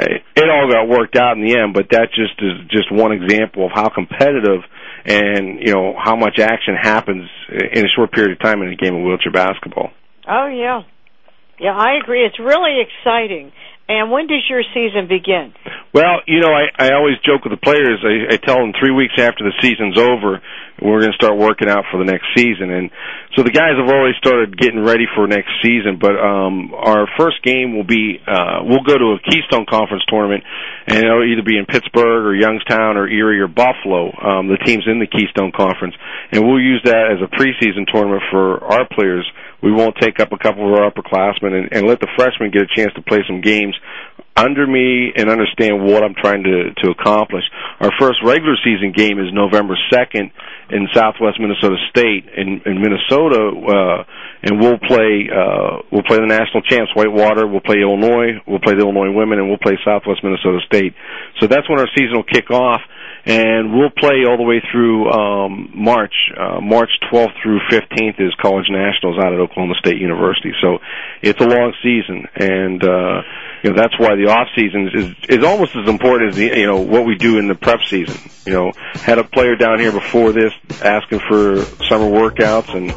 [0.00, 3.12] uh, It all got worked out in the end, but that just is just one
[3.12, 4.64] example of how competitive
[5.04, 8.76] and you know how much action happens in a short period of time in a
[8.76, 9.90] game of wheelchair basketball.
[10.26, 10.82] Oh yeah,
[11.58, 12.24] yeah, I agree.
[12.24, 13.52] It's really exciting.
[13.90, 15.52] And when does your season begin?
[15.92, 17.98] Well, you know, I, I always joke with the players.
[18.06, 20.38] I, I tell them three weeks after the season's over,
[20.82, 22.72] we're going to start working out for the next season.
[22.72, 22.90] And
[23.36, 26.00] so the guys have already started getting ready for next season.
[26.00, 30.42] But um, our first game will be uh, we'll go to a Keystone Conference tournament,
[30.88, 34.10] and it'll either be in Pittsburgh or Youngstown or Erie or Buffalo.
[34.16, 35.94] Um, the teams in the Keystone Conference,
[36.32, 39.28] and we'll use that as a preseason tournament for our players.
[39.62, 42.62] We won't take up a couple of our upperclassmen and, and let the freshmen get
[42.62, 43.76] a chance to play some games
[44.36, 47.44] under me and understand what I'm trying to to accomplish.
[47.80, 50.30] Our first regular season game is November 2nd
[50.70, 54.04] in Southwest Minnesota State in in Minnesota uh
[54.42, 58.74] and we'll play uh we'll play the national champs Whitewater, we'll play Illinois, we'll play
[58.74, 60.94] the Illinois women and we'll play Southwest Minnesota State.
[61.40, 62.80] So that's when our season will kick off
[63.24, 66.14] and we'll play all the way through um March.
[66.36, 70.52] Uh March 12th through 15th is college nationals out at Oklahoma State University.
[70.60, 70.78] So
[71.22, 73.22] it's a long season and uh
[73.62, 76.66] you know that's why the off season is is almost as important as the you
[76.66, 78.18] know what we do in the prep season.
[78.46, 80.52] You know, had a player down here before this
[80.82, 82.90] asking for summer workouts, and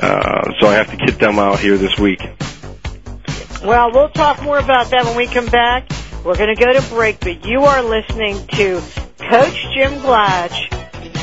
[0.00, 2.20] uh, so I have to get them out here this week.
[3.64, 5.90] Well, we'll talk more about that when we come back.
[6.26, 8.82] We're going to go to break, but you are listening to
[9.16, 10.72] Coach Jim Glatch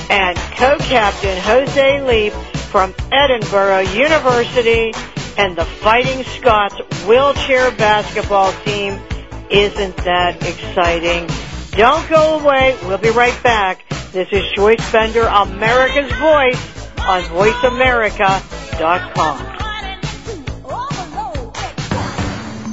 [0.09, 2.31] and co-captain Jose Leep
[2.71, 4.93] from Edinboro University
[5.37, 8.97] and the Fighting Scots wheelchair basketball team.
[9.49, 11.27] Isn't that exciting?
[11.71, 12.77] Don't go away.
[12.83, 13.83] We'll be right back.
[14.13, 19.52] This is Joyce Bender, America's Voice on VoiceAmerica.com.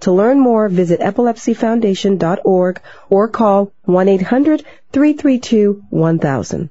[0.00, 2.80] To learn more, visit epilepsyfoundation.org
[3.10, 6.70] or call 1-800-332-1000.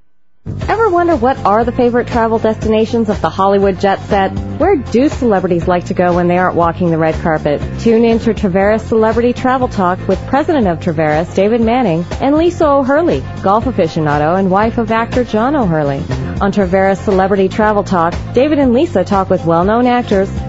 [0.70, 4.32] Ever wonder what are the favorite travel destinations of the Hollywood jet set?
[4.60, 7.60] Where do celebrities like to go when they aren't walking the red carpet?
[7.82, 12.66] Tune in to Traveris Celebrity Travel Talk with President of Traveris, David Manning, and Lisa
[12.66, 16.02] O'Hurley, golf aficionado and wife of actor John O'Hurley.
[16.40, 20.30] On Traveris Celebrity Travel Talk, David and Lisa talk with well-known actors,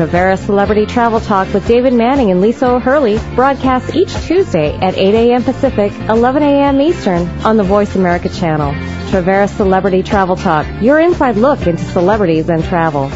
[0.00, 5.14] Travera Celebrity Travel Talk with David Manning and Lisa O'Hurley broadcasts each Tuesday at 8
[5.14, 5.44] a.m.
[5.44, 6.80] Pacific, 11 a.m.
[6.80, 8.72] Eastern on the Voice America channel.
[9.10, 13.10] Travera Celebrity Travel Talk, your inside look into celebrities and travel.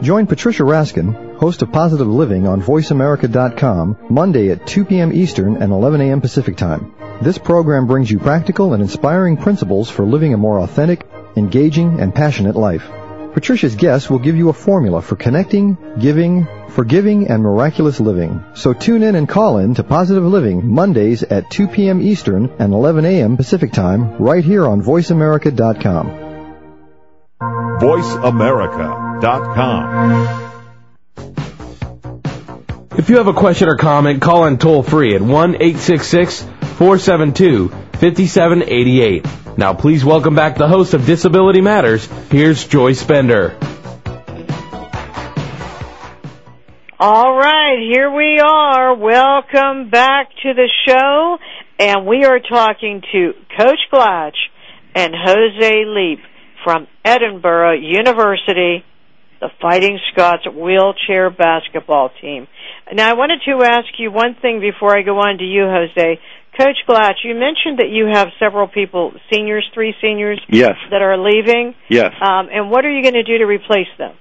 [0.00, 5.12] Join Patricia Raskin, host of Positive Living on VoiceAmerica.com, Monday at 2 p.m.
[5.12, 6.22] Eastern and 11 a.m.
[6.22, 6.94] Pacific Time.
[7.20, 12.14] This program brings you practical and inspiring principles for living a more authentic, engaging, and
[12.14, 12.90] passionate life.
[13.34, 18.44] Patricia's guests will give you a formula for connecting, giving, forgiving, and miraculous living.
[18.54, 22.00] So tune in and call in to Positive Living Mondays at 2 p.m.
[22.00, 23.36] Eastern and 11 a.m.
[23.36, 26.20] Pacific Time right here on VoiceAmerica.com.
[27.80, 30.50] VoiceAmerica.com.
[32.96, 36.42] If you have a question or comment, call in toll free at 1 866
[36.76, 39.58] 472 5788.
[39.58, 42.06] Now, please welcome back the host of Disability Matters.
[42.30, 43.56] Here's Joyce Bender.
[46.98, 48.94] All right, here we are.
[48.94, 51.38] Welcome back to the show.
[51.78, 54.36] And we are talking to Coach Glatch
[54.94, 56.20] and Jose Leep
[56.62, 58.84] from Edinboro University,
[59.40, 62.48] the Fighting Scots wheelchair basketball team.
[62.92, 66.20] Now, I wanted to ask you one thing before I go on to you, Jose.
[66.58, 70.74] Coach Glatch, you mentioned that you have several people, seniors, three seniors, Yes.
[70.90, 71.74] that are leaving.
[71.88, 72.12] Yes.
[72.20, 74.14] Um, and what are you going to do to replace them?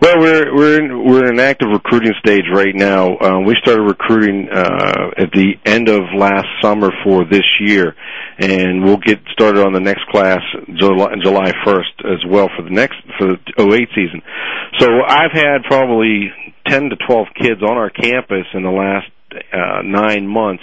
[0.00, 3.16] Well, we're we're in, we're in an active recruiting stage right now.
[3.18, 7.94] Uh, we started recruiting uh, at the end of last summer for this year,
[8.38, 10.40] and we'll get started on the next class
[10.78, 14.22] July, July 1st as well for the next for the 08 season.
[14.78, 16.32] So I've had probably
[16.66, 19.10] 10 to 12 kids on our campus in the last
[19.52, 20.62] uh, nine months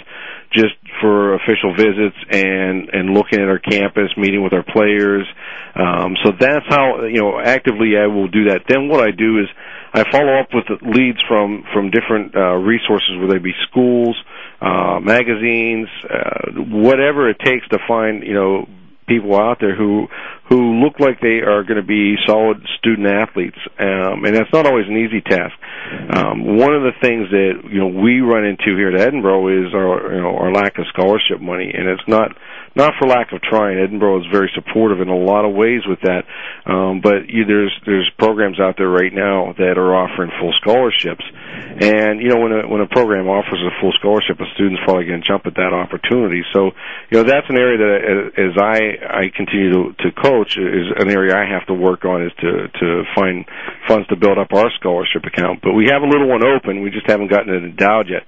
[0.52, 5.26] just for official visits and and looking at our campus, meeting with our players.
[5.74, 8.62] Um, so that's how you know actively I will do that.
[8.68, 9.46] Then what I do is
[9.92, 14.16] I follow up with leads from from different uh, resources, whether they be schools,
[14.60, 18.66] uh, magazines, uh, whatever it takes to find you know
[19.08, 20.06] people out there who
[20.48, 24.66] who look like they are going to be solid student athletes, um, and that's not
[24.66, 25.52] always an easy task.
[26.08, 29.74] Um, one of the things that you know we run into here at Edinboro is
[29.74, 32.32] our you know our lack of scholarship money, and it's not
[32.76, 33.76] not for lack of trying.
[33.76, 36.24] Edinboro is very supportive in a lot of ways with that,
[36.64, 41.24] um, but you, there's there's programs out there right now that are offering full scholarships,
[41.82, 45.04] and you know when a when a program offers a full scholarship, a student's probably
[45.04, 46.40] going to jump at that opportunity.
[46.54, 46.70] So
[47.10, 47.98] you know that's an area that
[48.38, 52.22] as I I continue to, to coach is an area I have to work on
[52.22, 53.44] is to to find
[53.86, 55.60] funds to build up our scholarship account.
[55.62, 58.22] But we have a little one open, we just haven't gotten it endowed yet.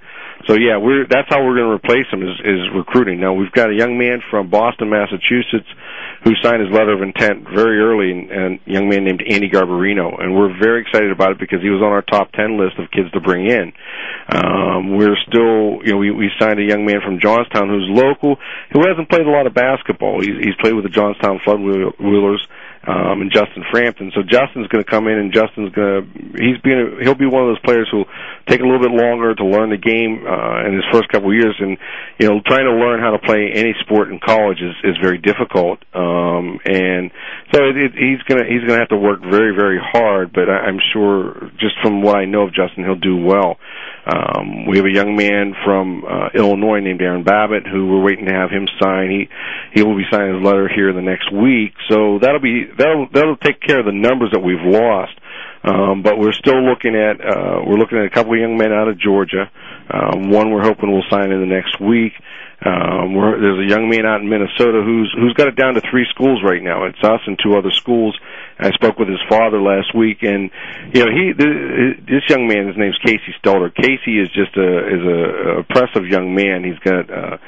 [0.46, 3.20] So yeah, we're that's how we're going to replace him is, is recruiting.
[3.20, 5.68] Now we've got a young man from Boston, Massachusetts,
[6.24, 10.20] who signed his letter of intent very early, and, a young man named Andy Garbarino,
[10.20, 12.90] and we're very excited about it because he was on our top ten list of
[12.90, 13.72] kids to bring in.
[14.28, 18.37] Um, we're still, you know, we, we signed a young man from Johnstown who's local,
[18.72, 20.20] who hasn't played a lot of basketball.
[20.20, 22.46] He's, he's played with the Johnstown Flood Wheelers
[22.86, 24.10] um, and Justin Frampton.
[24.14, 26.00] So Justin's going to come in, and Justin's going to
[26.40, 28.08] he's being a, he'll be one of those players who'll
[28.48, 31.36] take a little bit longer to learn the game uh, in his first couple of
[31.36, 31.76] years, and
[32.18, 35.18] you know, trying to learn how to play any sport in college is is very
[35.18, 35.84] difficult.
[35.92, 37.10] Um, and
[37.52, 40.72] so it, it, he's gonna he's gonna have to work very very hard, but I,
[40.72, 43.60] I'm sure just from what I know of Justin, he'll do well.
[44.06, 48.26] Um, we have a young man from uh, Illinois named Aaron Babbitt who we're waiting
[48.26, 49.10] to have him sign.
[49.10, 49.28] He
[49.74, 53.08] he will be signing his letter here in the next week, so that'll be that'll
[53.12, 55.12] that'll take care of the numbers that we've lost.
[55.62, 58.72] Um, but we're still looking at uh, we're looking at a couple of young men
[58.72, 59.50] out of Georgia.
[59.92, 62.12] Um, one we're hoping will sign in the next week.
[62.60, 65.82] Um, we're, there's a young man out in Minnesota who's who's got it down to
[65.90, 66.84] three schools right now.
[66.84, 68.18] It's us and two other schools.
[68.58, 70.50] I spoke with his father last week, and
[70.92, 72.68] you know he this young man.
[72.68, 73.74] His name's Casey Stelter.
[73.74, 76.62] Casey is just a is a impressive young man.
[76.62, 77.38] He's got uh,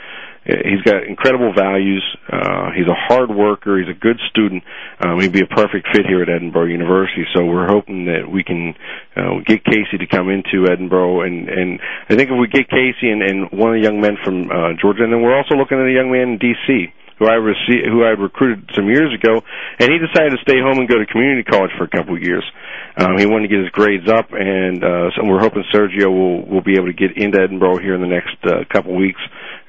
[0.45, 2.05] he's got incredible values.
[2.31, 3.79] Uh, he's a hard worker.
[3.79, 4.65] He's a good student.
[5.01, 7.25] Um, he'd be a perfect fit here at Edinboro University.
[7.35, 8.75] So we're hoping that we can
[9.17, 13.11] uh, get Casey to come into Edinboro, and and I think if we get Casey
[13.11, 15.79] and, and one of the young men from uh, Georgia, and then we're also looking
[15.79, 19.41] at a young man in D.C who I received, who I recruited some years ago,
[19.79, 22.23] and he decided to stay home and go to community college for a couple of
[22.23, 22.43] years.
[22.97, 26.45] Um, he wanted to get his grades up, and uh, so we're hoping Sergio will
[26.47, 29.21] will be able to get into Edinboro here in the next uh, couple weeks,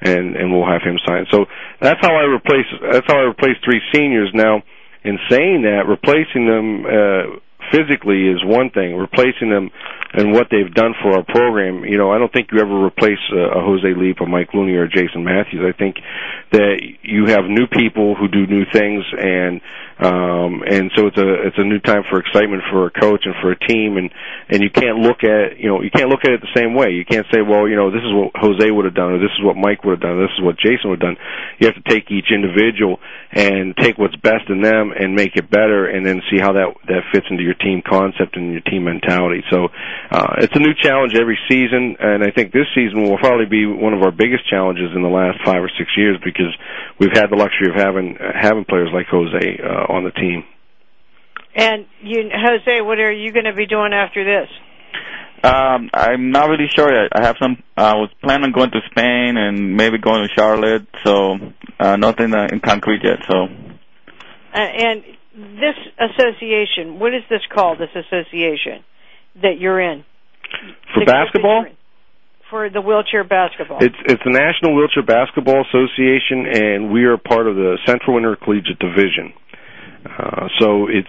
[0.02, 1.26] and and we'll have him sign.
[1.30, 1.46] So
[1.80, 4.30] that's how I replace that's how I replace three seniors.
[4.34, 4.62] Now,
[5.04, 6.84] in saying that, replacing them.
[6.84, 7.40] Uh,
[7.72, 8.96] physically is one thing.
[8.96, 9.70] Replacing them
[10.12, 13.18] and what they've done for our program, you know, I don't think you ever replace
[13.32, 15.64] a, a Jose Leep, a Mike Looney, or Jason Matthews.
[15.66, 15.96] I think
[16.52, 19.60] that you have new people who do new things, and
[19.98, 23.34] um, and so it's a it's a new time for excitement for a coach and
[23.40, 24.10] for a team, and
[24.50, 26.90] and you can't look at you know you can't look at it the same way.
[26.90, 29.30] You can't say, well, you know, this is what Jose would have done, or this
[29.38, 31.18] is what Mike would have done, or this is what Jason would have done.
[31.62, 32.98] You have to take each individual
[33.30, 36.74] and take what's best in them and make it better, and then see how that
[36.90, 39.46] that fits into your team concept and your team mentality.
[39.50, 39.70] So
[40.10, 43.62] uh, it's a new challenge every season, and I think this season will probably be
[43.66, 46.50] one of our biggest challenges in the last five or six years because
[46.98, 49.38] we've had the luxury of having having players like Jose.
[49.62, 50.44] Uh, on the team.
[51.54, 54.48] And you, Jose, what are you going to be doing after this?
[55.44, 57.12] Um, I'm not really sure yet.
[57.12, 57.62] I have some.
[57.76, 60.86] I was planning on going to Spain and maybe going to Charlotte.
[61.04, 61.36] So
[61.78, 63.18] uh, nothing uh, in concrete yet.
[63.28, 63.44] So.
[64.54, 65.04] Uh, and
[65.34, 67.78] this association, what is this called?
[67.78, 68.84] This association
[69.42, 70.04] that you're in
[70.94, 71.66] for the basketball.
[72.50, 77.48] For the wheelchair basketball, it's it's the National Wheelchair Basketball Association, and we are part
[77.48, 79.32] of the Central Intercollegiate Division.
[80.04, 81.08] Uh, so it's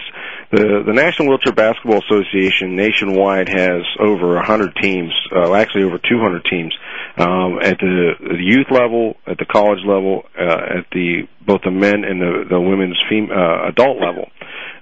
[0.51, 6.45] the the National Wheelchair Basketball Association nationwide has over 100 teams, uh, actually over 200
[6.49, 6.73] teams
[7.17, 11.71] um, at the, the youth level, at the college level, uh, at the both the
[11.71, 14.25] men and the, the women's fem- uh, adult level.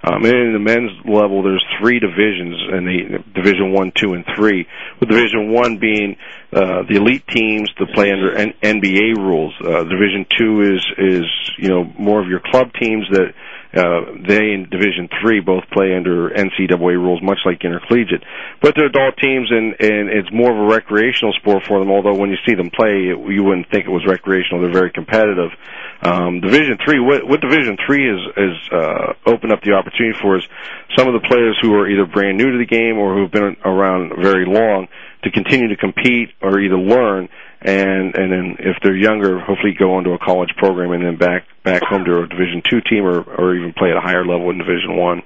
[0.04, 4.24] Um, and in the men's level, there's three divisions, and the Division One, Two, and
[4.36, 4.66] Three.
[5.00, 6.16] With Division One being
[6.52, 9.54] uh, the elite teams that play under N- NBA rules.
[9.60, 11.24] Uh, Division Two is is
[11.58, 13.32] you know more of your club teams that
[13.74, 18.22] they in Division Three both play under NCAA rules, much like intercollegiate.
[18.62, 21.90] But they're adult teams, and and it's more of a recreational sport for them.
[21.90, 24.62] Although when you see them play, it, you wouldn't think it was recreational.
[24.62, 25.50] They're very competitive.
[26.02, 30.38] Um, Division Three, what, what Division Three is is uh, opened up the opportunity for
[30.38, 30.44] is
[30.96, 33.56] some of the players who are either brand new to the game or who've been
[33.64, 34.86] around very long
[35.24, 37.28] to continue to compete or either learn
[37.64, 41.16] and and then if they're younger, hopefully go on to a college program and then
[41.16, 44.24] back back home to a Division two team or or even play at a higher
[44.24, 45.22] level in Division one.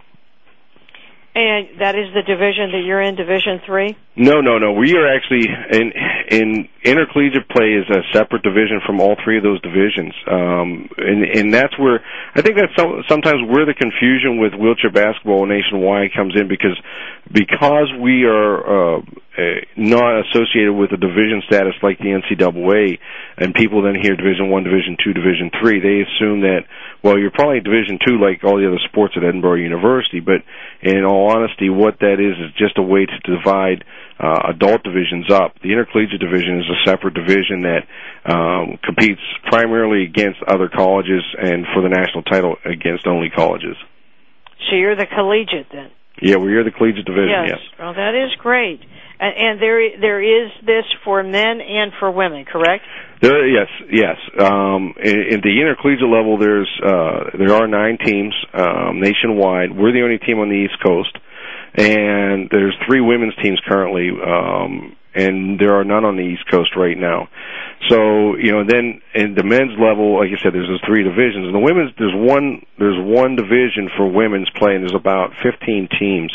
[1.39, 3.97] And that is the division that you're in, Division Three.
[4.17, 4.73] No, no, no.
[4.73, 5.93] We are actually in
[6.35, 11.23] in intercollegiate play is a separate division from all three of those divisions, um, and
[11.23, 12.03] and that's where
[12.35, 16.75] I think that's some, sometimes where the confusion with wheelchair basketball nationwide comes in because
[17.33, 19.01] because we are uh,
[19.77, 22.99] not associated with a division status like the NCAA,
[23.37, 26.65] and people then hear Division One, Division Two, Division Three, they assume that
[27.03, 30.21] well, you're probably Division Two like all the other sports at Edinboro University.
[30.21, 30.43] But
[30.83, 33.85] in all honesty, what that is is just a way to divide
[34.19, 35.55] uh, adult divisions up.
[35.63, 37.87] The intercollegiate division is a separate division that
[38.27, 43.77] um, competes primarily against other colleges and for the national title against only colleges.
[44.69, 45.91] So you're the collegiate then.
[46.21, 47.29] Yeah, we are the collegiate division.
[47.29, 47.59] Yes.
[47.61, 47.79] yes.
[47.79, 48.81] Well, that is great.
[49.21, 52.85] And, and there there is this for men and for women, correct?
[53.21, 54.17] There, yes, yes.
[54.39, 59.77] Um, in, in the intercollegiate level, there's uh, there are nine teams um, nationwide.
[59.77, 61.17] We're the only team on the East Coast,
[61.75, 66.77] and there's three women's teams currently, um, and there are none on the East Coast
[66.77, 67.29] right now.
[67.89, 71.47] So you know, then in the men's level, like I said, there's those three divisions.
[71.47, 75.89] In the women's, there's one there's one division for women's play, and there's about 15
[75.99, 76.35] teams.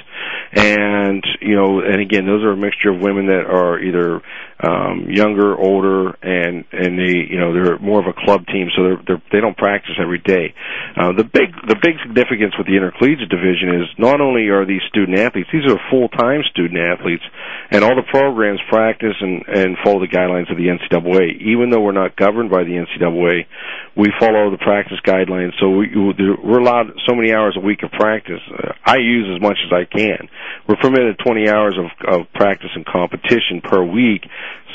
[0.54, 4.22] And you know, and again, those are a mixture of women that are either
[4.64, 8.84] um, younger, older, and and they you know they're more of a club team, so
[8.84, 10.54] they're, they're they don't practice every day.
[10.96, 14.84] Uh, the big the big significance with the intercollegiate division is not only are these
[14.90, 17.24] student athletes, these are full time student athletes,
[17.72, 21.82] and all the programs practice and and follow the guidelines of the NCAA even though
[21.82, 23.46] we're not governed by the NCAA,
[23.96, 25.52] we follow the practice guidelines.
[25.60, 28.42] So we, we're allowed so many hours a week of practice.
[28.52, 30.30] Uh, I use as much as I can.
[30.68, 34.24] We're permitted 20 hours of, of practice and competition per week.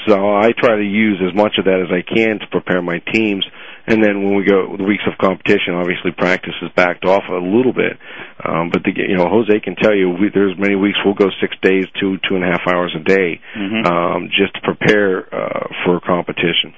[0.06, 2.98] So I try to use as much of that as I can to prepare my
[3.12, 3.44] teams.
[3.86, 7.40] And then when we go the weeks of competition, obviously practice is backed off a
[7.40, 7.96] little bit.
[8.44, 11.30] Um, but the, you know, Jose can tell you we, there's many weeks we'll go
[11.40, 13.86] six days, two two and a half hours a day, mm-hmm.
[13.86, 16.74] um, just to prepare uh, for competition.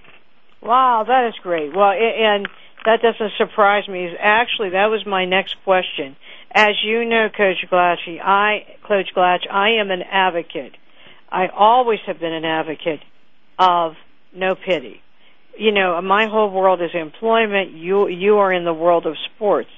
[0.63, 1.75] Wow, that is great.
[1.75, 2.47] Well, and
[2.85, 4.15] that doesn't surprise me.
[4.19, 6.17] Actually, that was my next question.
[6.53, 10.77] As you know, Coach Glatch, I, Coach Glatch, I am an advocate.
[11.31, 13.01] I always have been an advocate
[13.59, 13.95] of
[14.35, 15.03] no pity
[15.61, 17.73] you know, my whole world is employment.
[17.73, 19.69] You you are in the world of sports.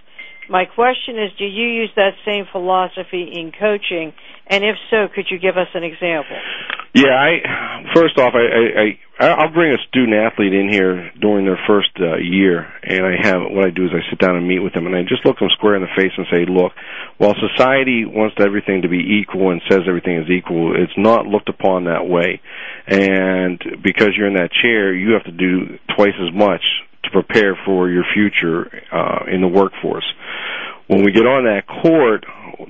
[0.48, 4.12] My question is, do you use that same philosophy in coaching?
[4.52, 6.36] And if so, could you give us an example?
[6.94, 11.46] Yeah, I first off, I, I, I I'll bring a student athlete in here during
[11.46, 14.46] their first uh, year, and I have what I do is I sit down and
[14.46, 16.72] meet with them, and I just look them square in the face and say, look,
[17.16, 21.48] while society wants everything to be equal and says everything is equal, it's not looked
[21.48, 22.42] upon that way,
[22.86, 26.60] and because you're in that chair, you have to do twice as much
[27.04, 30.04] to prepare for your future uh, in the workforce
[30.92, 32.26] when we get on that court,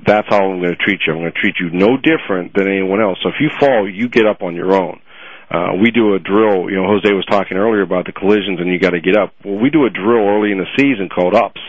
[0.07, 1.13] that's how I'm going to treat you.
[1.13, 3.19] I'm going to treat you no different than anyone else.
[3.23, 5.01] So if you fall, you get up on your own.
[5.51, 6.71] Uh, we do a drill.
[6.71, 9.35] You know, Jose was talking earlier about the collisions and you got to get up.
[9.45, 11.61] Well, we do a drill early in the season called ups.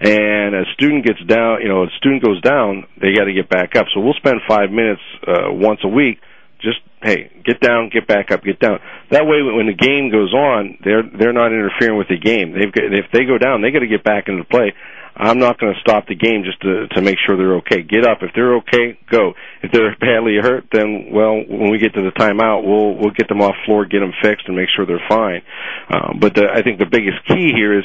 [0.00, 3.50] And a student gets down, you know, a student goes down, they got to get
[3.50, 3.84] back up.
[3.92, 6.18] So we'll spend five minutes uh, once a week
[6.62, 8.78] just hey, get down, get back up, get down.
[9.10, 12.52] That way, when the game goes on, they're they're not interfering with the game.
[12.52, 14.72] They've got, if they go down, they got to get back into play.
[15.16, 17.82] I'm not going to stop the game just to to make sure they're okay.
[17.82, 19.34] Get up if they're okay, go.
[19.62, 23.28] If they're badly hurt, then well, when we get to the timeout, we'll we'll get
[23.28, 25.42] them off floor, get them fixed, and make sure they're fine.
[25.90, 27.84] Um, but the, I think the biggest key here is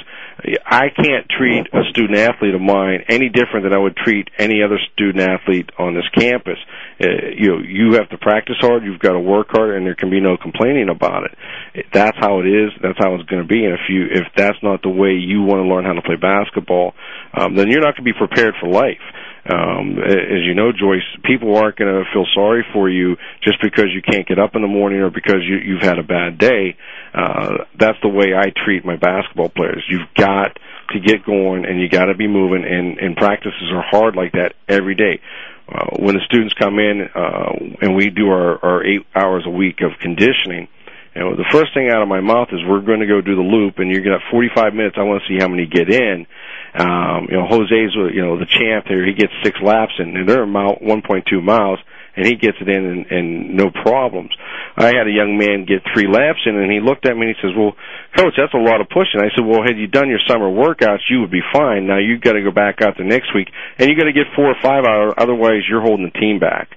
[0.65, 4.61] I can't treat a student athlete of mine any different than I would treat any
[4.61, 6.57] other student athlete on this campus.
[6.99, 9.95] Uh, you know, you have to practice hard, you've got to work hard, and there
[9.95, 11.85] can be no complaining about it.
[11.93, 12.71] That's how it is.
[12.81, 13.65] That's how it's going to be.
[13.65, 16.15] And if you if that's not the way you want to learn how to play
[16.15, 16.93] basketball,
[17.33, 19.03] um, then you're not going to be prepared for life.
[19.47, 23.85] Um, as you know, Joyce, people aren't going to feel sorry for you just because
[23.93, 26.75] you can't get up in the morning or because you, you've had a bad day.
[27.13, 29.85] Uh, that's the way I treat my basketball players.
[29.87, 30.57] You've got
[30.89, 34.31] to get going and you got to be moving and, and practices are hard like
[34.31, 35.21] that every day.
[35.69, 39.49] Uh, when the students come in, uh, and we do our, our eight hours a
[39.49, 40.67] week of conditioning,
[41.15, 43.35] you know, the first thing out of my mouth is we're going to go do
[43.35, 44.95] the loop and you're going to have 45 minutes.
[44.99, 46.27] I want to see how many get in
[46.75, 49.05] um, you know, Jose's, you know, the champ there.
[49.05, 51.79] He gets six laps in, and they're about 1.2 miles,
[52.15, 54.31] and he gets it in and, and no problems.
[54.75, 57.35] I had a young man get three laps in, and he looked at me and
[57.35, 57.75] he says, "Well,
[58.15, 61.07] coach, that's a lot of pushing." I said, "Well, had you done your summer workouts,
[61.09, 61.87] you would be fine.
[61.87, 63.47] Now you've got to go back out the next week,
[63.79, 65.13] and you got to get four or five hours.
[65.17, 66.75] Otherwise, you're holding the team back."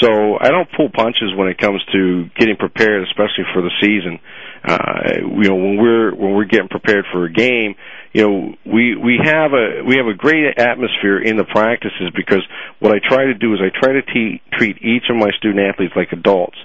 [0.00, 4.18] So I don't pull punches when it comes to getting prepared, especially for the season.
[4.64, 7.76] Uh, you know, when we're when we're getting prepared for a game,
[8.14, 12.42] you know we we have a we have a great atmosphere in the practices because
[12.78, 15.60] what I try to do is I try to te- treat each of my student
[15.60, 16.56] athletes like adults.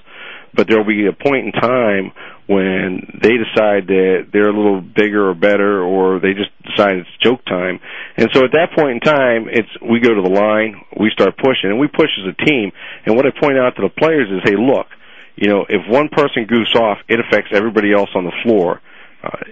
[0.52, 2.10] But there'll be a point in time
[2.46, 7.08] when they decide that they're a little bigger or better or they just decide it's
[7.22, 7.78] joke time.
[8.16, 11.36] And so at that point in time it's we go to the line we start
[11.36, 12.72] pushing and we push as a team.
[13.06, 14.86] And what I point out to the players is hey look
[15.34, 18.80] you know if one person goofs off it affects everybody else on the floor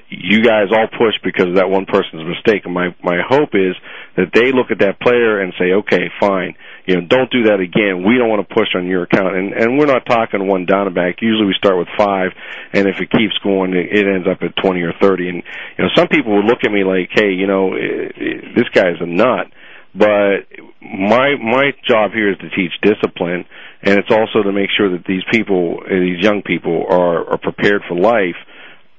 [0.08, 2.64] you guys all push because of that one person's mistake.
[2.64, 3.76] And my my hope is
[4.16, 6.54] that they look at that player and say, okay, fine,
[6.86, 8.04] you know, don't do that again.
[8.04, 9.36] We don't want to push on your account.
[9.36, 11.20] And and we're not talking one down and back.
[11.20, 12.32] Usually we start with five,
[12.72, 15.28] and if it keeps going, it, it ends up at twenty or thirty.
[15.28, 15.42] And
[15.76, 18.68] you know, some people would look at me like, hey, you know, it, it, this
[18.72, 19.52] guy's a nut.
[19.94, 20.48] But
[20.80, 23.44] my my job here is to teach discipline,
[23.82, 27.82] and it's also to make sure that these people, these young people, are are prepared
[27.88, 28.36] for life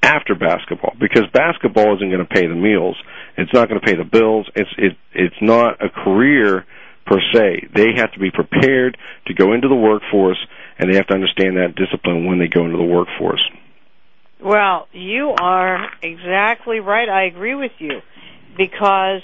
[0.01, 2.95] after basketball because basketball isn't going to pay the meals.
[3.37, 4.49] It's not going to pay the bills.
[4.55, 6.65] It's it it's not a career
[7.05, 7.69] per se.
[7.75, 8.97] They have to be prepared
[9.27, 10.39] to go into the workforce
[10.77, 13.43] and they have to understand that discipline when they go into the workforce.
[14.41, 17.09] Well, you are exactly right.
[17.09, 17.99] I agree with you
[18.57, 19.21] because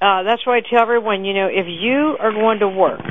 [0.00, 3.02] uh that's why I tell everyone, you know, if you are going to work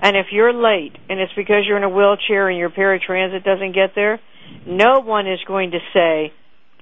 [0.00, 3.72] and if you're late and it's because you're in a wheelchair and your paratransit doesn't
[3.72, 4.20] get there,
[4.66, 6.32] no one is going to say,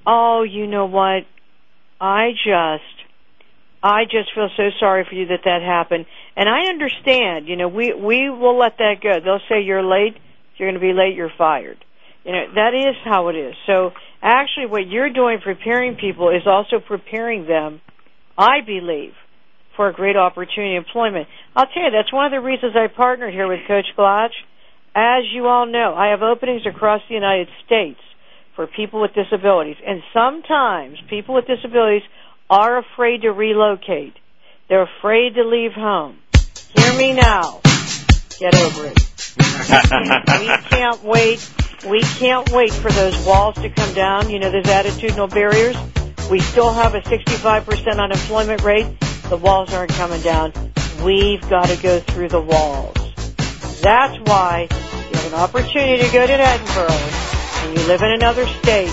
[0.07, 1.25] "Oh, you know what?
[2.01, 2.83] I just
[3.83, 6.07] I just feel so sorry for you that that happened."
[6.37, 9.21] And I understand, you know, we we will let that go.
[9.21, 10.17] They'll say you're late,
[10.57, 11.85] you're going to be late, you're fired.
[12.25, 13.55] You know, that is how it is.
[13.67, 13.93] So,
[14.23, 17.83] actually what you're doing preparing people is also preparing them,
[18.39, 19.13] I believe,
[19.77, 21.29] for a great opportunity employment.
[21.55, 24.33] I'll tell you, that's one of the reasons I partnered here with Coach Glatch
[24.95, 28.01] as you all know, I have openings across the United States
[28.55, 29.77] for people with disabilities.
[29.85, 32.03] And sometimes people with disabilities
[32.49, 34.15] are afraid to relocate.
[34.69, 36.19] They're afraid to leave home.
[36.77, 37.61] Hear me now.
[38.39, 38.99] Get over it.
[39.39, 41.51] we can't wait.
[41.89, 44.31] We can't wait for those walls to come down.
[44.31, 45.77] You know, those attitudinal barriers.
[46.31, 48.87] We still have a 65% unemployment rate.
[49.29, 50.53] The walls aren't coming down.
[51.05, 53.04] We've got to go through the walls.
[53.85, 58.47] That's why you have an opportunity to go to Edinboro and you live in another
[58.47, 58.89] state.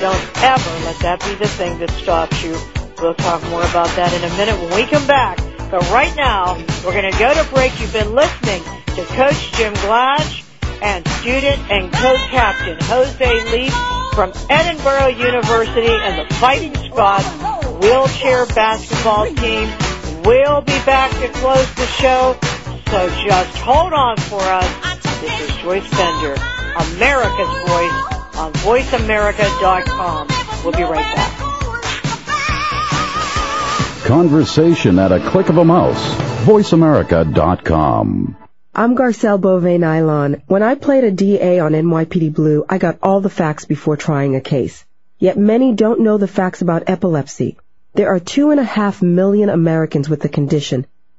[0.00, 2.58] Don't ever let that be the thing that stops you.
[3.00, 5.38] We'll talk more about that in a minute when we come back.
[5.70, 7.78] But right now, we're going to go to break.
[7.78, 8.64] You've been listening
[8.98, 10.42] to Coach Jim Glatch
[10.82, 13.72] and student and co-captain Jose Leep
[14.14, 17.30] from Edinboro University and the Fighting Scots
[17.78, 19.70] wheelchair basketball team.
[20.24, 22.36] We'll be back to close the show
[22.92, 25.00] so just hold on for us.
[25.22, 27.98] This is Joyce Bender, America's Voice
[28.36, 30.28] on VoiceAmerica.com.
[30.62, 31.38] We'll be right back.
[34.04, 36.04] Conversation at a click of a mouse.
[36.44, 38.36] VoiceAmerica.com.
[38.74, 40.42] I'm Garcelle Beauvais Nilon.
[40.46, 44.36] When I played a DA on NYPD Blue, I got all the facts before trying
[44.36, 44.84] a case.
[45.18, 47.56] Yet many don't know the facts about epilepsy.
[47.94, 50.86] There are two and a half million Americans with the condition,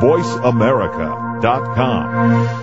[0.00, 2.62] VoiceAmerica.com.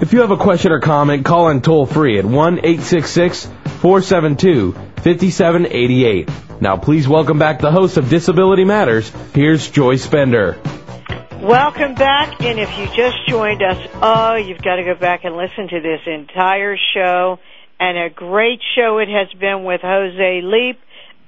[0.00, 3.46] If you have a question or comment, call in toll free at 1 866
[3.80, 6.30] 472 5788.
[6.60, 9.10] Now, please welcome back the host of Disability Matters.
[9.34, 10.60] Here's Joyce Bender.
[11.40, 15.36] Welcome back, and if you just joined us, oh, you've got to go back and
[15.36, 17.38] listen to this entire show.
[17.80, 20.78] And a great show it has been with Jose Leep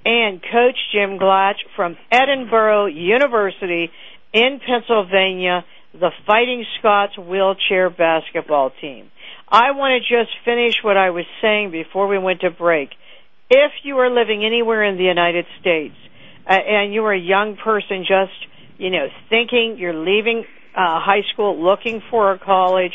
[0.05, 3.91] and Coach Jim Glatch from Edinboro University
[4.33, 9.11] in Pennsylvania, the Fighting Scots wheelchair basketball team.
[9.49, 12.91] I want to just finish what I was saying before we went to break.
[13.51, 15.97] If you are living anywhere in the United States
[16.49, 18.33] uh, and you are a young person just,
[18.79, 20.45] you know, thinking you're leaving
[20.77, 22.93] uh, high school looking for a college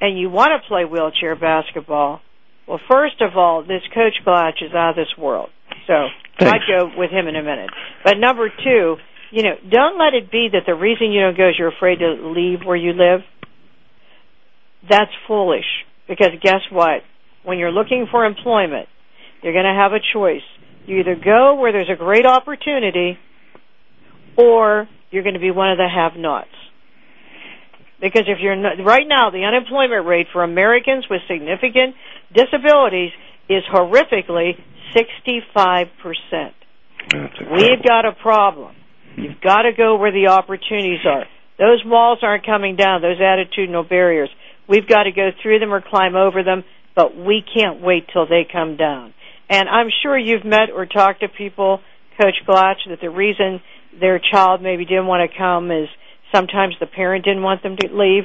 [0.00, 2.22] and you want to play wheelchair basketball,
[2.66, 5.50] well, first of all, this Coach Glatch is out of this world.
[5.86, 6.08] So.
[6.40, 7.70] I'd go with him in a minute.
[8.02, 8.96] But number two,
[9.30, 11.98] you know, don't let it be that the reason you don't go is you're afraid
[11.98, 13.20] to leave where you live.
[14.88, 15.66] That's foolish.
[16.08, 17.02] Because guess what?
[17.44, 18.88] When you're looking for employment,
[19.42, 20.42] you're going to have a choice.
[20.86, 23.18] You either go where there's a great opportunity,
[24.36, 26.48] or you're going to be one of the have-nots.
[28.00, 31.94] Because if you're not, right now, the unemployment rate for Americans with significant
[32.34, 33.10] disabilities
[33.48, 34.52] is horrifically
[34.94, 36.52] 65%.
[37.52, 38.74] We've got a problem.
[39.16, 41.24] You've got to go where the opportunities are.
[41.58, 44.30] Those walls aren't coming down, those attitudinal barriers.
[44.68, 46.64] We've got to go through them or climb over them,
[46.94, 49.12] but we can't wait till they come down.
[49.48, 51.80] And I'm sure you've met or talked to people,
[52.20, 53.60] Coach Glatch, that the reason
[53.98, 55.88] their child maybe didn't want to come is
[56.32, 58.24] sometimes the parent didn't want them to leave.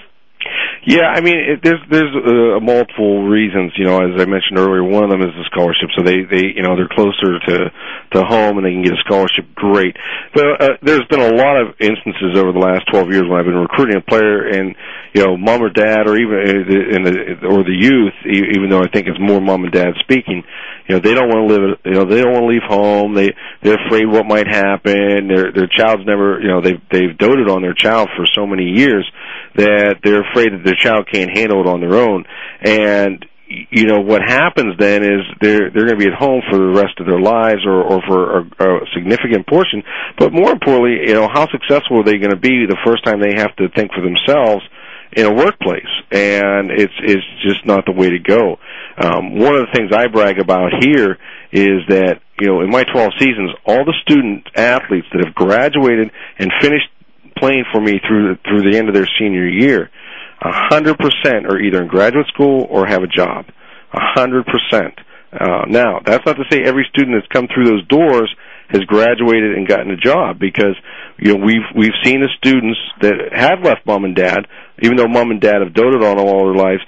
[0.86, 3.74] Yeah, I mean, it, there's there's uh, multiple reasons.
[3.76, 5.90] You know, as I mentioned earlier, one of them is the scholarship.
[5.98, 7.58] So they they you know they're closer to
[8.14, 9.50] to home and they can get a scholarship.
[9.56, 9.98] Great,
[10.36, 13.50] but uh, there's been a lot of instances over the last 12 years when I've
[13.50, 14.76] been recruiting a player and
[15.18, 17.14] you know mom or dad or even uh, in the
[17.50, 20.46] or the youth, even though I think it's more mom and dad speaking.
[20.86, 21.64] You know, they don't want to live.
[21.82, 23.18] You know, they don't want to leave home.
[23.18, 23.34] They
[23.66, 25.34] they're afraid what might happen.
[25.34, 26.38] Their their child's never.
[26.38, 29.10] You know, they've they've doted on their child for so many years
[29.56, 32.26] that they're afraid that their child can't handle it on their own.
[32.62, 36.58] And you know what happens then is they're they're going to be at home for
[36.58, 39.84] the rest of their lives or or for a, a significant portion.
[40.18, 43.22] But more importantly you know how successful are they going to be the first time
[43.22, 44.64] they have to think for themselves
[45.14, 45.94] in a workplace?
[46.12, 48.58] And it's it's just not the way to go.
[48.98, 51.18] Um one of the things I brag about here
[51.52, 56.10] is that you know in my 12 seasons all the student athletes that have graduated
[56.40, 56.90] and finished
[57.38, 59.90] playing for me through through the end of their senior year
[60.42, 63.46] a hundred percent are either in graduate school or have a job.
[63.94, 64.94] A hundred percent.
[65.32, 68.34] Uh, now, that's not to say every student that's come through those doors
[68.70, 70.76] has graduated and gotten a job because
[71.18, 74.48] you know we've we've seen the students that have left mom and dad,
[74.82, 76.82] even though mom and dad have doted on them all their lives,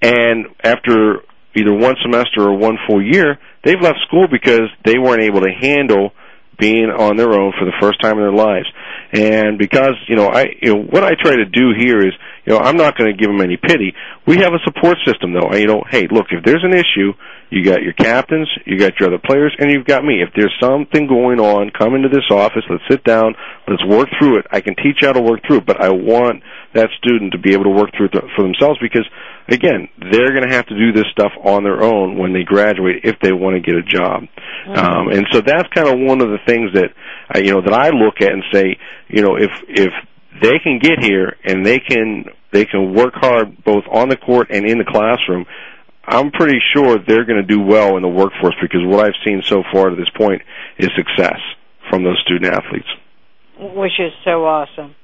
[0.00, 1.20] and after
[1.54, 5.52] either one semester or one full year, they've left school because they weren't able to
[5.60, 6.12] handle
[6.58, 8.66] being on their own for the first time in their lives.
[9.12, 12.52] And because you know I you know what I try to do here is you
[12.52, 13.94] know, I'm not going to give them any pity.
[14.26, 15.54] We have a support system, though.
[15.54, 17.12] You know, hey, look, if there's an issue,
[17.50, 20.22] you got your captains, you got your other players, and you've got me.
[20.22, 22.64] If there's something going on, come into this office.
[22.68, 23.34] Let's sit down.
[23.68, 24.46] Let's work through it.
[24.50, 26.42] I can teach you how to work through it, but I want
[26.74, 29.06] that student to be able to work through it for themselves because,
[29.48, 33.04] again, they're going to have to do this stuff on their own when they graduate
[33.04, 34.24] if they want to get a job.
[34.24, 34.72] Mm-hmm.
[34.72, 36.90] Um, and so that's kind of one of the things that
[37.30, 39.92] I, you know that I look at and say, you know, if if
[40.40, 44.48] they can get here and they can they can work hard both on the court
[44.50, 45.46] and in the classroom.
[46.04, 49.40] I'm pretty sure they're going to do well in the workforce because what I've seen
[49.46, 50.42] so far to this point
[50.76, 51.38] is success
[51.88, 52.88] from those student athletes.
[53.58, 54.96] Which is so awesome.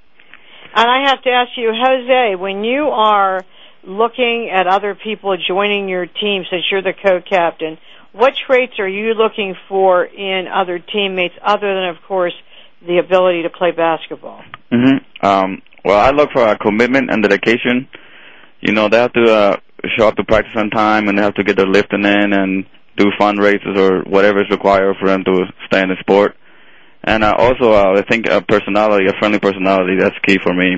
[0.79, 3.45] And I have to ask you, Jose, when you are
[3.83, 7.79] looking at other people joining your team, since you're the co-captain,
[8.13, 12.35] what traits are you looking for in other teammates other than, of course,
[12.87, 14.41] the ability to play basketball?
[14.73, 15.27] Mm-hmm.
[15.27, 17.89] Um, well, I look for a commitment and dedication.
[18.61, 19.57] You know, they have to uh,
[19.97, 22.65] show up to practice on time, and they have to get their lifting in and
[22.97, 26.37] do fundraisers or whatever is required for them to stay in the sport.
[27.09, 30.77] And uh, also, uh, I think a personality, a friendly personality, that's key for me.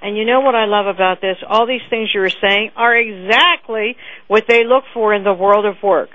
[0.00, 1.38] And you know what I love about this?
[1.44, 3.96] All these things you were saying are exactly
[4.28, 6.10] what they look for in the world of work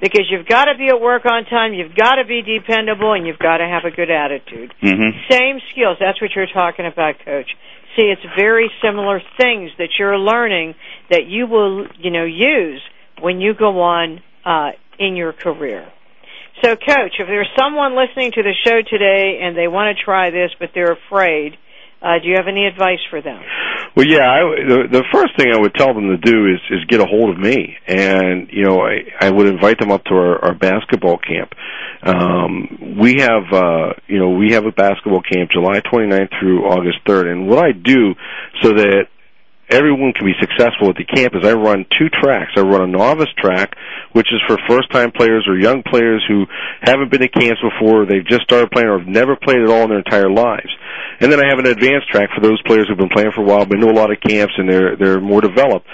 [0.00, 3.26] because you've got to be at work on time, you've got to be dependable, and
[3.26, 4.74] you've got to have a good attitude.
[4.82, 5.18] Mm-hmm.
[5.30, 5.98] Same skills.
[6.00, 7.50] That's what you're talking about, Coach.
[7.94, 10.74] See, it's very similar things that you're learning
[11.10, 12.82] that you will, you know, use
[13.20, 15.92] when you go on uh, in your career.
[16.62, 20.30] So, Coach, if there's someone listening to the show today and they want to try
[20.30, 21.56] this but they're afraid,
[22.00, 23.42] uh, do you have any advice for them?
[23.96, 26.84] Well, yeah, I, the, the first thing I would tell them to do is is
[26.86, 30.14] get a hold of me, and you know, I I would invite them up to
[30.14, 31.52] our, our basketball camp.
[32.02, 36.98] Um, we have, uh, you know, we have a basketball camp July 29th through August
[37.06, 38.14] 3rd, and what I do
[38.62, 39.06] so that
[39.72, 42.52] everyone can be successful at the camp is I run two tracks.
[42.56, 43.74] I run a novice track,
[44.12, 46.44] which is for first time players or young players who
[46.82, 49.84] haven't been to camps before, they've just started playing or have never played at all
[49.84, 50.70] in their entire lives.
[51.20, 53.44] And then I have an advanced track for those players who've been playing for a
[53.44, 55.86] while, been know a lot of camps, and they're they're more developed.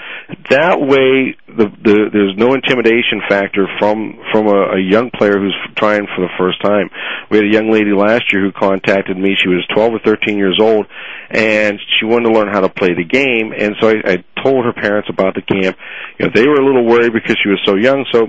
[0.49, 5.55] That way, the, the there's no intimidation factor from from a, a young player who's
[5.75, 6.89] trying for the first time.
[7.29, 9.35] We had a young lady last year who contacted me.
[9.37, 10.87] She was 12 or 13 years old,
[11.29, 13.53] and she wanted to learn how to play the game.
[13.55, 15.77] And so I, I told her parents about the camp.
[16.17, 18.05] You know, they were a little worried because she was so young.
[18.11, 18.27] So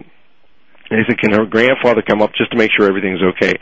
[0.91, 3.55] they said, "Can her grandfather come up just to make sure everything's okay?"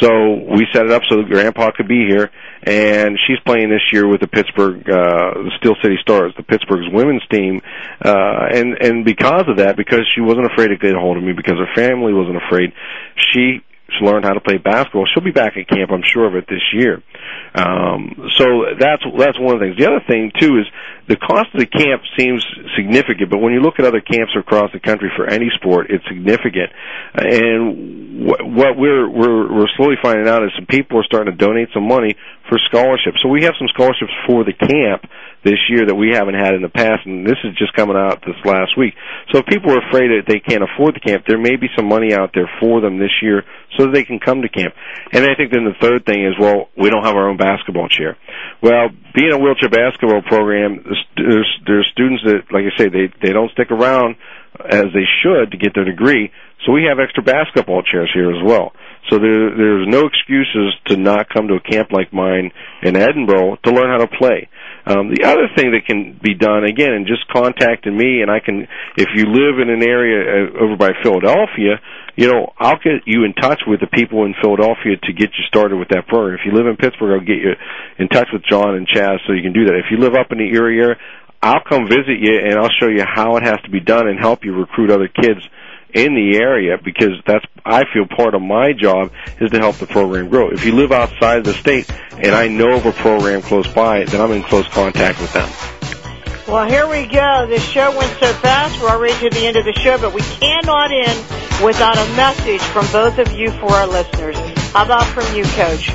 [0.00, 2.30] So we set it up so that grandpa could be here,
[2.62, 7.26] and she's playing this year with the Pittsburgh uh, Steel City Stars, the Pittsburgh's women's
[7.28, 7.60] team,
[8.04, 11.22] uh, and and because of that, because she wasn't afraid to get a hold of
[11.22, 12.72] me, because her family wasn't afraid,
[13.32, 15.06] she she learned how to play basketball.
[15.06, 17.02] She'll be back at camp, I'm sure of it this year.
[17.54, 19.78] Um, so that's that's one of the things.
[19.78, 20.66] The other thing too is
[21.08, 22.44] the cost of the camp seems
[22.76, 26.04] significant, but when you look at other camps across the country for any sport, it's
[26.08, 26.74] significant.
[27.14, 31.38] And wh- what we're we're we're slowly finding out is some people are starting to
[31.38, 32.16] donate some money
[32.48, 33.18] for scholarships.
[33.22, 35.06] So we have some scholarships for the camp
[35.46, 38.18] this year that we haven't had in the past, and this is just coming out
[38.26, 38.94] this last week.
[39.30, 41.86] So if people are afraid that they can't afford the camp, there may be some
[41.86, 43.46] money out there for them this year
[43.78, 44.74] so that they can come to camp.
[45.14, 47.86] And I think then the third thing is, well, we don't have our own basketball
[47.86, 48.18] chair.
[48.60, 50.82] Well, being a wheelchair basketball program,
[51.14, 54.18] there's there's students that, like I say, they they don't stick around
[54.58, 56.32] as they should to get their degree.
[56.64, 58.72] So we have extra basketball chairs here as well.
[59.10, 62.50] So there, there's no excuses to not come to a camp like mine
[62.82, 64.48] in Edinboro to learn how to play.
[64.86, 68.38] Um, the other thing that can be done again, and just contacting me, and I
[68.38, 71.82] can, if you live in an area uh, over by Philadelphia,
[72.14, 75.44] you know, I'll get you in touch with the people in Philadelphia to get you
[75.46, 76.38] started with that program.
[76.38, 77.54] If you live in Pittsburgh, I'll get you
[77.98, 79.74] in touch with John and Chaz so you can do that.
[79.74, 80.96] If you live up in the Erie area,
[81.42, 84.18] I'll come visit you and I'll show you how it has to be done and
[84.18, 85.46] help you recruit other kids
[85.94, 89.86] in the area because that's I feel part of my job is to help the
[89.86, 90.50] program grow.
[90.50, 94.20] If you live outside the state and I know of a program close by, then
[94.20, 95.48] I'm in close contact with them.
[96.46, 97.46] Well, here we go.
[97.48, 98.80] This show went so fast.
[98.80, 101.18] We're already to the end of the show, but we cannot end
[101.64, 104.36] without a message from both of you for our listeners.
[104.70, 105.90] How about from you, Coach?